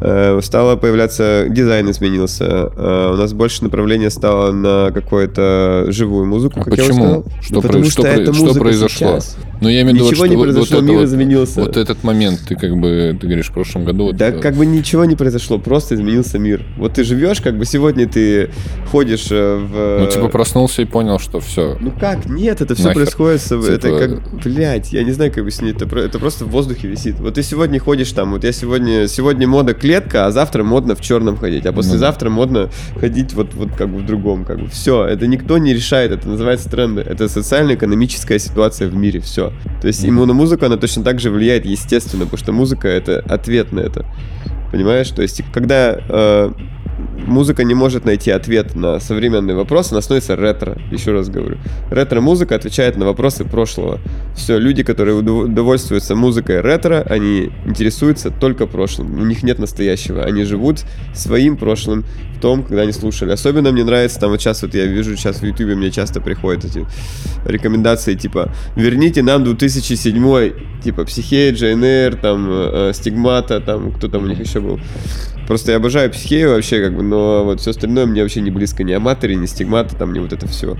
[0.00, 2.70] Э, стало появляться, дизайн изменился.
[2.74, 7.04] Э, у нас больше направление стало на какую-то живую музыку, А как я уже почему?
[7.04, 7.24] сказал.
[7.42, 8.88] Что Ну, про- потому что что музыка произошло?
[9.20, 9.36] сейчас.
[9.64, 11.60] Ну, я имею в виду, Ничего вот, не вот- произошло, вот мир вот- изменился.
[11.60, 14.04] Вот этот момент, ты как бы, ты говоришь, в прошлом году...
[14.04, 16.62] вот, Да э, как бы ничего не произошло, просто изменился мир.
[16.76, 18.50] Вот ты живешь, как бы сегодня ты
[18.90, 20.00] ходишь э, в...
[20.04, 21.76] Ну, типа, проснулся и понял, что все.
[21.80, 22.26] Ну как?
[22.26, 23.02] Нет, это все Нахер.
[23.02, 23.40] происходит.
[23.40, 25.80] с- Это Типа- как, блядь, я не знаю, как объяснить.
[25.80, 27.18] Это, это просто в воздухе висит.
[27.18, 31.00] Вот ты сегодня ходишь там, вот я сегодня, сегодня мода клетка, а завтра модно в
[31.00, 32.68] черном ходить, а Ну послезавтра модно
[33.00, 34.68] ходить вот, вот как бы в другом, как бы.
[34.68, 37.00] Все, это никто не решает, это называется тренды.
[37.00, 39.52] Это социально-экономическая ситуация в мире, все.
[39.80, 40.10] То есть Мгм.
[40.10, 44.06] иммуномузыка, она точно так же влияет, естественно, потому что музыка— это ответ на это.
[44.72, 45.10] Понимаешь?
[45.10, 46.52] То есть, когда э,
[47.16, 50.78] музыка не может найти ответ на современный вопрос, она становится ретро.
[50.90, 51.58] Еще раз говорю.
[51.90, 54.00] Ретро-музыка отвечает на вопросы прошлого.
[54.36, 59.18] Все, люди, которые удов- удовольствуются музыкой ретро, они интересуются только прошлым.
[59.20, 60.24] У них нет настоящего.
[60.24, 60.84] Они живут
[61.14, 62.04] своим прошлым
[62.36, 63.30] в том, когда они слушали.
[63.30, 66.64] Особенно мне нравится, там вот сейчас вот я вижу, сейчас в Ютубе мне часто приходят
[66.64, 66.86] эти
[67.46, 70.52] рекомендации, типа, верните нам 2007
[70.84, 74.78] типа, Психея, JNR, там, э, Стигмата, там, кто там у них еще был.
[75.46, 78.84] Просто я обожаю Психею вообще, как бы, но вот все остальное мне вообще не близко,
[78.84, 80.76] ни Аматори, ни Стигмата, там, ни вот это все.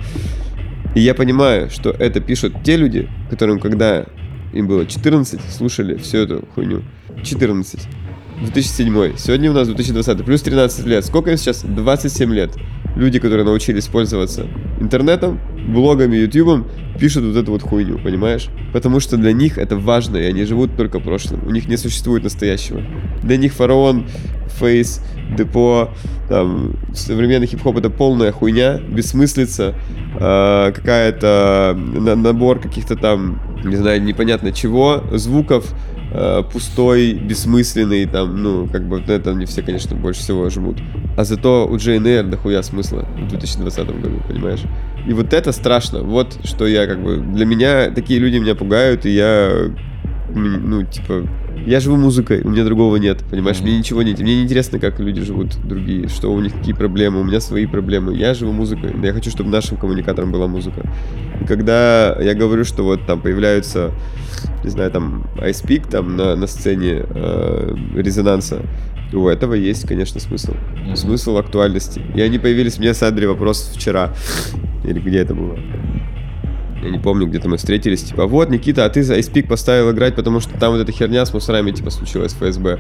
[0.95, 4.07] И я понимаю, что это пишут те люди, которым, когда
[4.53, 6.83] им было 14, слушали всю эту хуйню.
[7.23, 7.89] 14.
[8.43, 9.17] 2007.
[9.17, 10.25] Сегодня у нас 2020.
[10.25, 11.05] Плюс 13 лет.
[11.05, 11.63] Сколько им сейчас?
[11.63, 12.51] 27 лет.
[12.97, 14.47] Люди, которые научились пользоваться
[14.81, 16.67] интернетом, блогами, ютубом,
[16.99, 18.49] пишут вот эту вот хуйню, понимаешь?
[18.73, 21.41] Потому что для них это важно, и они живут только прошлым.
[21.47, 22.83] У них не существует настоящего.
[23.23, 24.07] Для них фараон,
[24.59, 25.01] фейс,
[25.37, 25.91] депо,
[26.29, 29.75] там, современный хип-хоп это полная хуйня, бессмыслица,
[30.19, 35.75] э, какая-то на- набор каких-то там, не знаю, непонятно чего, звуков,
[36.15, 40.79] э, пустой, бессмысленный, там, ну, как бы, на это не все, конечно, больше всего жмут.
[41.17, 44.63] А зато у JNR дохуя смысла в 2020 году, понимаешь?
[45.07, 46.03] И вот это страшно.
[46.03, 47.19] Вот что я как бы...
[47.19, 49.71] Для меня такие люди меня пугают, и я...
[50.31, 51.29] Ну, типа...
[51.67, 53.61] Я живу музыкой, у меня другого нет, понимаешь?
[53.61, 54.19] Мне ничего нет.
[54.19, 57.65] Мне не интересно, как люди живут другие, что у них какие проблемы, у меня свои
[57.67, 58.15] проблемы.
[58.15, 58.95] Я живу музыкой.
[59.03, 60.83] Я хочу, чтобы нашим коммуникатором была музыка.
[61.41, 63.93] И когда я говорю, что вот там появляются,
[64.63, 68.61] не знаю, там Peak там на, на сцене э, резонанса,
[69.15, 70.53] у этого есть, конечно, смысл.
[70.95, 72.03] Смысл актуальности.
[72.15, 74.13] И они появились, мне задали вопрос вчера.
[74.85, 75.59] Или где это было?
[76.85, 80.15] Я не помню, где-то мы встретились, типа, вот, Никита, а ты за Peak поставил играть,
[80.15, 82.79] потому что там вот эта херня с мусорами, типа, случилась в ФСБ.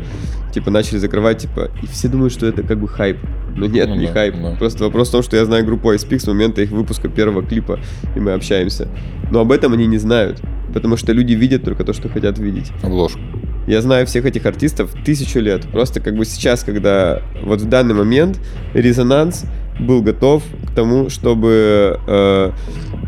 [0.52, 3.16] Типа, начали закрывать, типа, и все думают, что это как бы хайп.
[3.56, 4.34] Но нет, Ну не да, хайп.
[4.42, 4.56] да.
[4.58, 7.80] Просто вопрос в том, что я знаю группу Peak с момента их выпуска первого клипа,
[8.14, 8.88] и мы общаемся.
[9.30, 10.42] Но об этом они не знают,
[10.74, 12.72] потому что люди видят только то, что хотят видеть.
[12.82, 13.20] Обложку.
[13.66, 15.62] Я знаю всех этих артистов тысячу лет.
[15.72, 18.38] Просто как бы сейчас, когда вот в данный момент
[18.74, 19.46] резонанс
[19.80, 22.50] был готов к тому, чтобы э,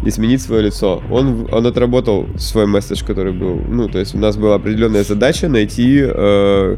[0.05, 1.03] изменить свое лицо.
[1.11, 3.57] Он, он отработал свой месседж, который был.
[3.57, 6.77] Ну, то есть у нас была определенная задача найти э,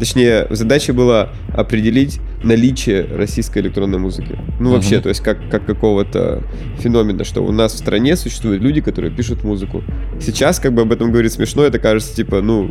[0.00, 4.38] Точнее, задача была определить наличие российской электронной музыки.
[4.58, 5.02] Ну, вообще, Мгм.
[5.02, 6.42] то есть как, как какого-то
[6.78, 9.84] феномена, что у нас в стране существуют люди, которые пишут музыку.
[10.18, 12.70] Сейчас, как бы об этом говорить смешно, это кажется, типа, ну,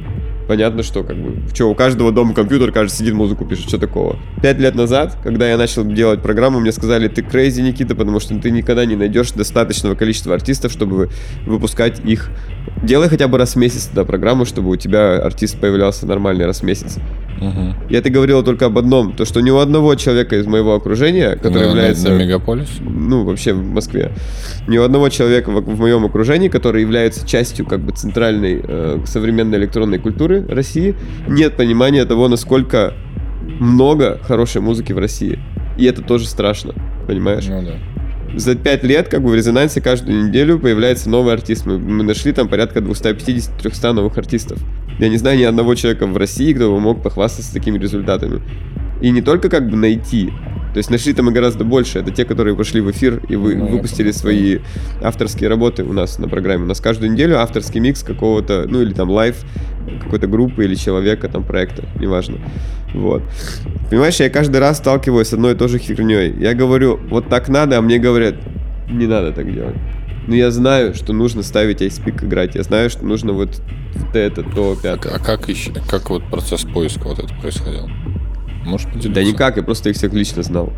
[0.50, 4.18] понятно, что как бы, что у каждого дома компьютер, кажется, сидит музыку пишет, что такого.
[4.42, 8.38] Пять лет назад, когда я начал делать программу, мне сказали, ты crazy, Никита, потому что
[8.40, 11.12] ты никогда не найдешь достаточного количества артистов, чтобы
[11.46, 12.32] выпускать их.
[12.82, 16.62] Делай хотя бы раз в месяц тогда программу, чтобы у тебя артист появлялся нормальный раз
[16.62, 16.98] в месяц.
[17.40, 17.76] Мгм.
[17.90, 21.36] Я это говорил только об одном, то что ни у одного человека из моего окружения,
[21.36, 22.68] который на- является на мегаполис?
[22.82, 24.12] ну, вообще в Москве.
[24.68, 29.00] Ни у одного человека в, в моем окружении, который является частью как бы центральной э,
[29.06, 30.96] современной электронной культуры России,
[31.28, 32.94] нет понимания того, насколько
[33.60, 35.40] много хорошей музыки в России.
[35.78, 36.74] И это тоже страшно,
[37.08, 37.46] понимаешь?
[37.48, 37.74] Ну да.
[38.36, 41.66] За пять лет, как бы в резонансе каждую неделю появляется новый артист.
[41.66, 44.60] Мы, мы нашли там порядка 250-300 новых артистов.
[45.00, 48.42] Я не знаю ни одного человека в России, кто бы мог похвастаться такими результатами.
[49.02, 50.32] И не только как бы найти.
[50.74, 52.00] То есть нашли там и гораздо больше.
[52.00, 54.60] Это те, которые пошли в эфир и вы, Ну, выпустили свои
[55.02, 56.64] авторские работы у нас на программе.
[56.66, 59.38] У нас каждую неделю авторский микс какого-то, ну или там live
[60.04, 62.38] какой-то группы или человека, там проекта, неважно.
[62.94, 63.24] Вот.
[63.90, 66.36] Понимаешь, я каждый раз сталкиваюсь с одной и той же херней.
[66.40, 68.36] Я говорю, вот так надо, а мне говорят,
[68.92, 69.76] не надо так делать.
[70.28, 72.54] Но я знаю, что нужно ставить IC3PEAK играть.
[72.54, 73.60] Я знаю, что нужно вот,
[73.96, 75.14] вот это, то, А, пятое.
[75.16, 77.90] а как, еще, как вот процесс поиска вот это происходил?
[78.70, 79.10] Можешь поделиться?
[79.14, 80.72] Да никак, я просто их всех лично знал.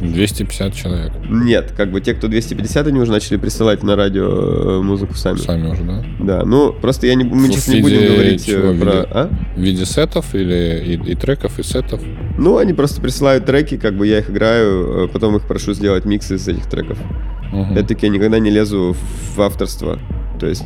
[0.00, 1.12] 250 человек.
[1.28, 5.36] Нет, как бы те, кто 250, они уже начали присылать на радио э, музыку сами.
[5.38, 6.04] Сами уже, да?
[6.20, 8.68] Да, ну просто я не, мы сейчас не будем говорить чего?
[8.68, 8.90] э, В про...
[8.92, 9.30] виде- А?
[9.56, 12.00] В виде сетов или и, и треков, и сетов?
[12.38, 16.04] Ну, они просто присылают треки, как бы я их играю, э, потом их прошу сделать
[16.04, 16.98] микс из этих треков.
[17.52, 17.72] Мгм.
[17.72, 18.96] Опять-таки, я никогда не лезу
[19.36, 19.98] в авторство.
[20.40, 20.64] То есть,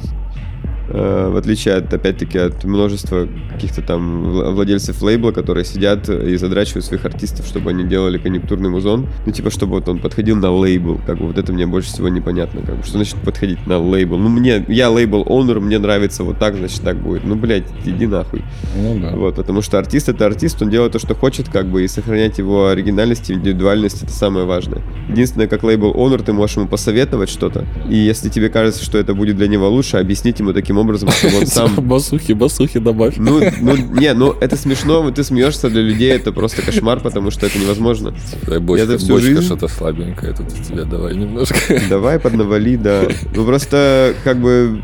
[0.89, 6.84] в отличие от, опять-таки, от множества каких-то там вла- владельцев лейбла, которые сидят и задрачивают
[6.84, 9.07] своих артистов, чтобы они делали конъюнктурный музон.
[9.26, 11.01] Ну, типа, чтобы вот он подходил на лейбл.
[11.07, 12.62] Как бы вот это мне больше всего непонятно.
[12.62, 14.16] Как бы, что значит подходить на лейбл?
[14.16, 17.24] Ну, мне, я лейбл оунер мне нравится вот так, значит, так будет.
[17.24, 18.43] Ну, блядь, иди нахуй.
[18.76, 19.11] Ну да.
[19.11, 22.39] Вот, потому что артист это артист, он делает то, что хочет, как бы, и сохранять
[22.39, 24.82] его оригинальность и индивидуальность это самое важное.
[25.09, 29.14] Единственное, как лейбл Honor, ты можешь ему посоветовать что-то, и если тебе кажется, что это
[29.14, 31.74] будет для него лучше, объяснить ему таким образом, чтобы он сам...
[31.76, 33.14] Басухи, басухи добавь.
[33.18, 37.31] Ну, ну, не, ну это смешно, вот ты смеешься, для людей это просто кошмар, потому
[37.31, 38.14] что это невозможно.
[38.47, 41.57] Дай бочка, Я за всю бочка жизнь- что-то слабенькое тут у тебя, давай немножко.
[41.89, 43.03] Давай, поднавали, да.
[43.35, 44.83] Ну просто, как бы,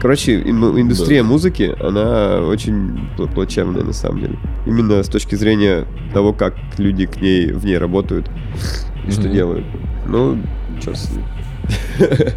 [0.00, 4.38] короче, ин- индустрия музыки, она очень пл- плачевная на самом деле.
[4.66, 8.30] Именно с точки зрения того, как люди к ней, в ней работают
[9.06, 9.32] и что Мгм.
[9.32, 9.66] делают.
[10.06, 10.38] Ну,
[10.82, 11.24] черт с ним.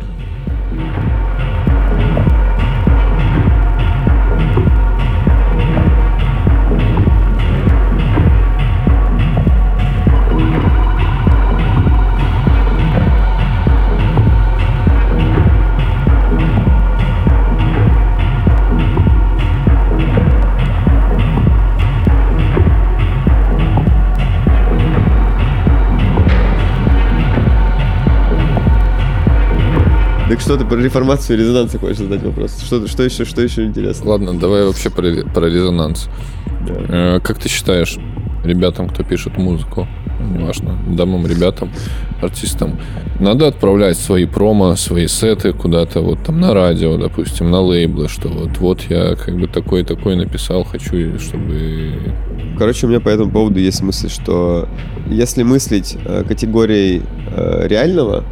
[30.33, 32.59] Так что ты про реформацию и резонанс хочешь задать вопрос?
[32.59, 34.09] Что, что еще, что еще интересно?
[34.09, 36.09] Ладно, давай вообще про, про резонанс.
[36.67, 36.73] Да.
[37.17, 37.99] Э, Как ты считаешь,
[38.43, 39.87] ребятам, кто пишет музыку,
[40.19, 41.69] ну, неважно, дамам, ребятам,
[42.19, 42.79] артистам,
[43.19, 48.27] надо отправлять свои промо, свои сеты куда-то, вот там на радио, допустим, на лейблы, что
[48.27, 51.93] вот, вот я как бы такой-такой написал, хочу, чтобы...
[52.57, 54.67] Короче, у меня по этому поводу есть мысль, что
[55.05, 58.23] если мыслить э, категорией э, реального,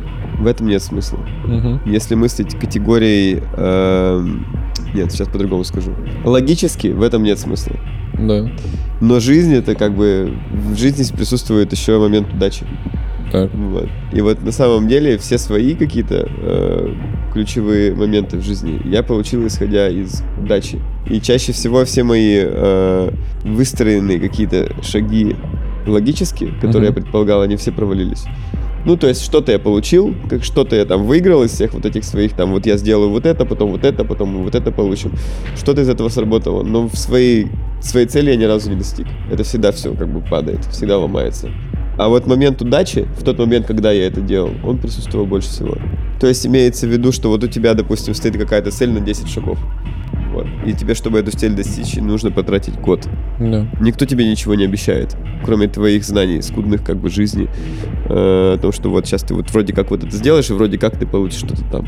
[0.41, 1.19] в этом нет смысла.
[1.45, 1.81] Мгм.
[1.85, 3.41] Если мыслить категорией...
[3.57, 4.45] эм,
[4.93, 5.93] нет, сейчас по-другому скажу.
[6.25, 7.75] Логически в этом нет смысла.
[8.19, 8.49] Да,
[8.99, 10.33] Но жизнь это как бы...
[10.51, 12.65] В жизни присутствует еще момент удачи.
[13.31, 13.51] так.
[13.53, 13.87] Вот.
[14.13, 16.93] И вот на самом деле все свои какие-то э,
[17.33, 20.79] ключевые моменты в жизни я получил исходя из удачи.
[21.09, 23.11] И чаще всего все мои э,
[23.45, 25.35] выстроенные какие-то шаги
[25.87, 26.97] логические, которые Мгм.
[26.97, 28.25] я предполагал, они все провалились.
[28.85, 32.03] Ну, то есть что-то я получил, как что-то я там выиграл из всех вот этих
[32.03, 35.13] своих, там, вот я сделаю вот это, потом вот это, потом вот это получим.
[35.55, 37.47] Что-то из этого сработало, но в своей,
[37.81, 39.07] своей цели я ни разу не достиг.
[39.31, 41.51] Это всегда все как бы падает, всегда ломается.
[41.97, 45.77] А вот момент удачи, в тот момент, когда я это делал, он присутствовал больше всего.
[46.21, 49.27] То есть имеется в виду, что вот у тебя, допустим, стоит какая-то цель на 10
[49.27, 49.57] шагов.
[50.31, 50.45] Вот.
[50.67, 53.07] И тебе, чтобы эту цель достичь, нужно потратить год.
[53.39, 53.67] Да.
[53.81, 57.49] Никто тебе ничего не обещает, кроме твоих знаний, скудных как бы жизни,
[58.05, 60.77] э, о том, что вот сейчас ты вот вроде как вот это сделаешь, и вроде
[60.77, 61.87] как ты получишь что-то там.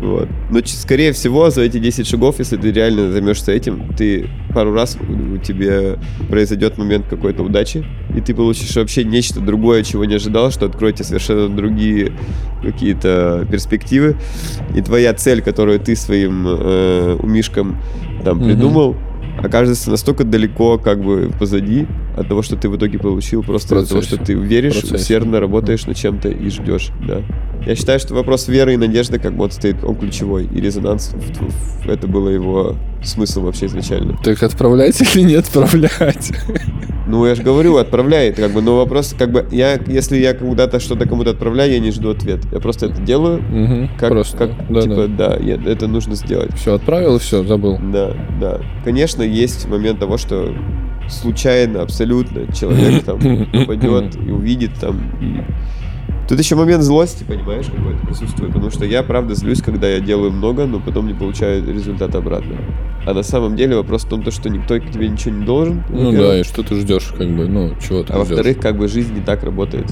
[0.00, 0.28] Вот.
[0.50, 4.96] Но скорее всего, за эти 10 шагов, если ты реально займешься этим, ты пару раз
[4.96, 5.98] у тебе
[6.28, 10.96] произойдет момент какой-то удачи, и ты получишь вообще нечто другое, чего не ожидал, что откроет
[10.96, 12.12] тебе совершенно другие
[12.62, 13.67] какие-то перспективы.
[14.74, 17.78] И твоя цель, которую ты своим э, умишкам
[18.24, 18.96] там придумал,
[19.42, 23.88] окажется настолько далеко как бы позади от того, что ты в итоге получил, просто от
[23.88, 24.94] того, что ты веришь, В процессе.
[24.96, 27.22] усердно работаешь над чем-то и ждешь, да.
[27.66, 31.84] Я считаю, что вопрос веры и надежды как вот стоит, он ключевой, и резонанс, в-
[31.84, 34.16] в- это было его смысл вообще изначально.
[34.24, 36.32] Так отправлять или не отправлять?
[37.06, 40.78] Ну, я же говорю, отправляй, как бы, но вопрос, как бы, я, если я куда-то
[40.78, 42.40] что-то кому-то отправляю, я не жду ответ.
[42.52, 45.28] Я просто это делаю, Мгм, как, Просто, как да, типа, да.
[45.30, 46.54] да, я- это нужно сделать.
[46.54, 47.78] Все, отправил и все, забыл.
[47.92, 48.60] Да, да.
[48.84, 50.54] Конечно, есть момент того, что
[51.08, 53.18] случайно, абсолютно, человек там
[53.52, 54.98] попадет и увидит там.
[55.22, 55.40] И...
[56.28, 58.52] Тут еще момент злости, понимаешь, какой-то присутствует.
[58.52, 62.56] Потому что я, правда, злюсь, когда я делаю много, но потом не получаю результат обратно.
[63.06, 65.82] А на самом деле вопрос в том, то, что никто к тебе ничего не должен.
[65.88, 68.88] Ну да, и что ты ждешь, как бы, ну, чего ты А во-вторых, как бы
[68.88, 69.86] жизнь не так работает.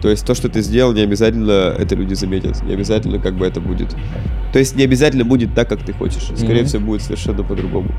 [0.00, 2.62] То есть то, что ты сделал, не обязательно это люди заметят.
[2.62, 3.94] Не обязательно как бы это будет.
[4.52, 6.30] То есть не обязательно будет так, как ты хочешь.
[6.36, 6.66] Скорее Мгм.
[6.66, 7.90] всего, будет совершенно по-другому.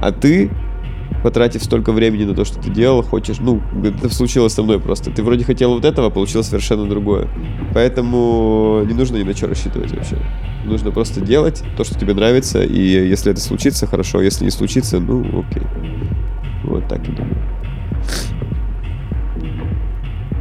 [0.00, 0.50] А ты,
[1.22, 3.38] потратив столько времени на то, что ты делал, хочешь...
[3.40, 5.10] Ну, это случилось со мной просто.
[5.10, 7.28] Ты вроде хотел вот этого, а получилось совершенно другое.
[7.74, 10.16] Поэтому не нужно ни на что рассчитывать вообще.
[10.64, 12.62] Нужно просто делать то, что тебе нравится.
[12.62, 14.20] И если это случится, хорошо.
[14.22, 15.62] Если не случится, ну, окей.
[16.64, 17.36] Вот так я думаю.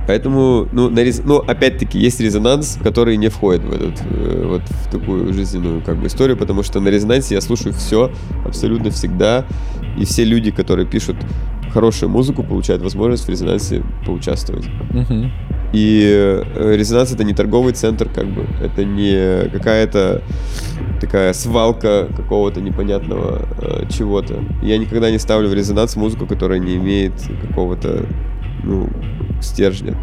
[0.10, 4.64] Поэтому, ну, на рез- ну, опять-таки, есть резонанс, который не входит в этот, э, вот
[4.64, 8.10] в такую жизненную как бы историю, потому что на резонансе я слушаю все
[8.44, 9.46] абсолютно всегда,
[10.00, 11.18] и все люди, которые пишут
[11.72, 14.66] хорошую музыку, получают возможность в резонансе поучаствовать.
[14.92, 15.32] Мгм.
[15.72, 20.24] И э, резонанс это не торговый центр, как бы, это не какая-то
[21.00, 24.44] такая свалка какого-то непонятного э, чего-то.
[24.64, 27.14] Я никогда не ставлю в резонанс музыку, которая не имеет
[27.48, 28.06] какого-то,
[28.64, 28.90] ну,
[29.42, 29.96] стержня.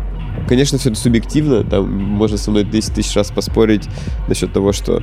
[0.48, 3.88] Конечно, все это субъективно, там можно со мной 10 тысяч раз поспорить
[4.28, 5.02] насчет того, что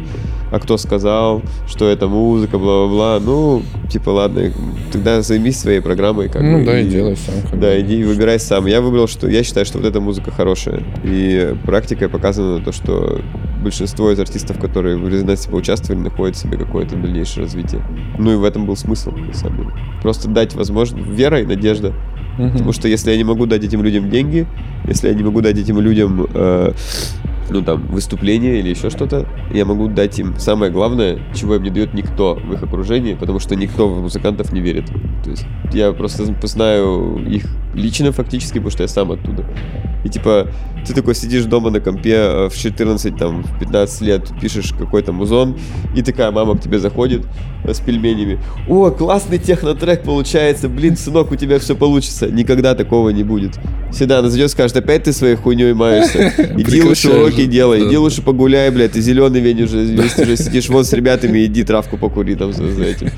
[0.51, 3.19] а кто сказал, что это музыка, бла-бла-бла.
[3.19, 4.51] Ну, типа, ладно,
[4.91, 6.29] тогда займись своей программой.
[6.29, 7.35] Как Ну бы, да, и делай сам.
[7.49, 7.81] как да, бы.
[7.81, 8.67] иди и выбирай сам.
[8.67, 10.83] Я выбрал, что я считаю, что вот эта музыка хорошая.
[11.03, 13.21] И практикой показано то, что
[13.63, 17.81] большинство из артистов, которые в резонансе поучаствовали, находят себе какое-то дальнейшее развитие.
[18.19, 19.69] Ну и в этом был смысл, на самом деле.
[20.01, 21.93] Просто дать возможность, вера и надежда.
[22.37, 24.47] Потому что если я не могу дать этим людям деньги,
[24.87, 26.73] если я не могу дать этим людям, э,
[27.53, 31.69] ну там, выступление или еще что-то, я могу дать им самое главное, чего им не
[31.69, 34.87] дает никто в их окружении, потому что никто в музыкантов не верит.
[35.23, 39.45] То есть я просто знаю их лично фактически, потому что я сам оттуда.
[40.03, 40.47] И типа,
[40.85, 45.13] ты такой сидишь дома на компе э, в 14, там, в 15 лет, пишешь какой-то
[45.13, 45.57] музон,
[45.95, 47.25] и такая мама к тебе заходит
[47.63, 48.37] э, с пельменями.
[48.67, 52.27] О, классный технотрек получается, блин, сынок, у тебя все получится.
[52.27, 53.57] Никогда такого не будет.
[53.91, 56.33] Всегда она зайдет, скажет, опять ты своей хуйней маешься.
[56.57, 57.57] Иди лучше Прекращай уроки же.
[57.57, 61.45] делай, иди лучше погуляй, блядь, ты зеленый вень уже, весь уже сидишь вон с ребятами,
[61.45, 63.09] иди травку покури там за, за этим,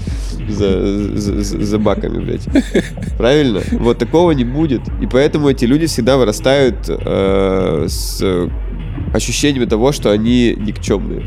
[0.50, 2.48] за, за, за- баками, блядь.
[3.18, 3.62] Правильно?
[3.72, 4.82] Вот такого не будет.
[5.02, 8.50] И поэтому эти люди всегда вырастают э, с
[9.14, 11.24] ощущением того, что они никчемные,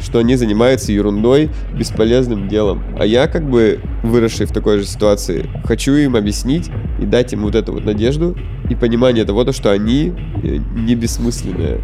[0.00, 2.82] что они занимаются ерундой, бесполезным делом.
[2.98, 6.70] А я, как бы выросший в такой же ситуации, хочу им объяснить
[7.00, 8.36] и дать им вот эту вот надежду
[8.68, 10.12] и понимание того, то, что они
[10.42, 11.80] э, не бессмысленная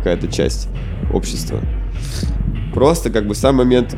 [0.00, 0.68] какая-то часть
[1.12, 1.60] общества.
[2.74, 3.96] Просто как бы сам момент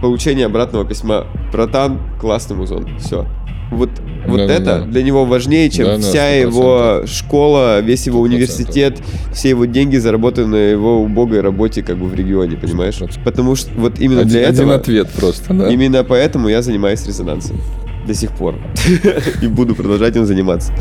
[0.00, 1.26] получения обратного письма.
[1.52, 2.98] Братан, классный музон.
[2.98, 3.26] Все.
[3.70, 3.88] Вот,
[4.26, 4.78] вот Да-да-да.
[4.78, 6.40] это для него важнее, чем Да-да, вся 100%.
[6.40, 8.22] его школа, весь его 100%.
[8.22, 8.98] университет,
[9.32, 13.00] все его деньги заработаны на его убогой работе как бы в регионе, понимаешь?
[13.00, 13.24] 100%.
[13.24, 15.70] Потому что вот именно один, для один этого, ответ просто, да?
[15.70, 17.56] именно поэтому я занимаюсь резонансом
[18.06, 18.56] до сих пор.
[19.42, 20.72] И буду продолжать им заниматься.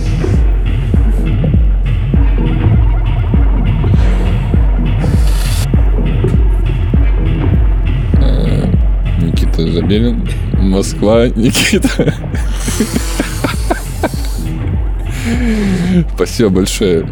[9.91, 12.13] Забелин, Москва, Никита.
[16.15, 17.05] Спасибо большое.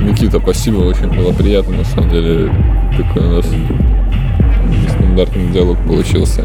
[0.00, 2.52] Никита, спасибо, очень было приятно, на самом деле.
[2.96, 3.46] Такой у нас
[4.84, 6.44] нестандартный диалог получился.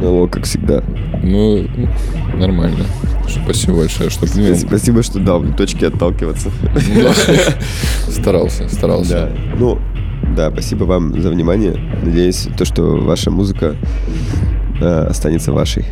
[0.00, 0.82] Ну, как всегда.
[1.22, 1.64] Ну,
[2.34, 2.86] нормально.
[3.44, 4.56] Спасибо большое, что принял.
[4.56, 6.50] Спасибо, что дал мне точки отталкиваться.
[8.08, 9.12] Старался, старался.
[9.12, 9.56] Да.
[9.58, 9.78] Ну,
[10.36, 11.74] да, спасибо вам за внимание.
[12.02, 13.76] Надеюсь, то, что ваша музыка
[14.80, 15.86] э, останется вашей.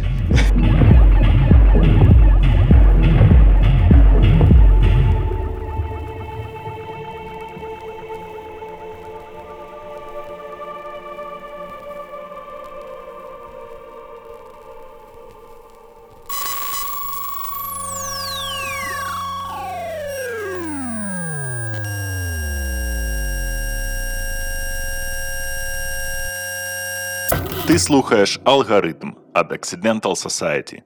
[27.70, 30.82] Ти слухаєш алгоритм від Accidental Society.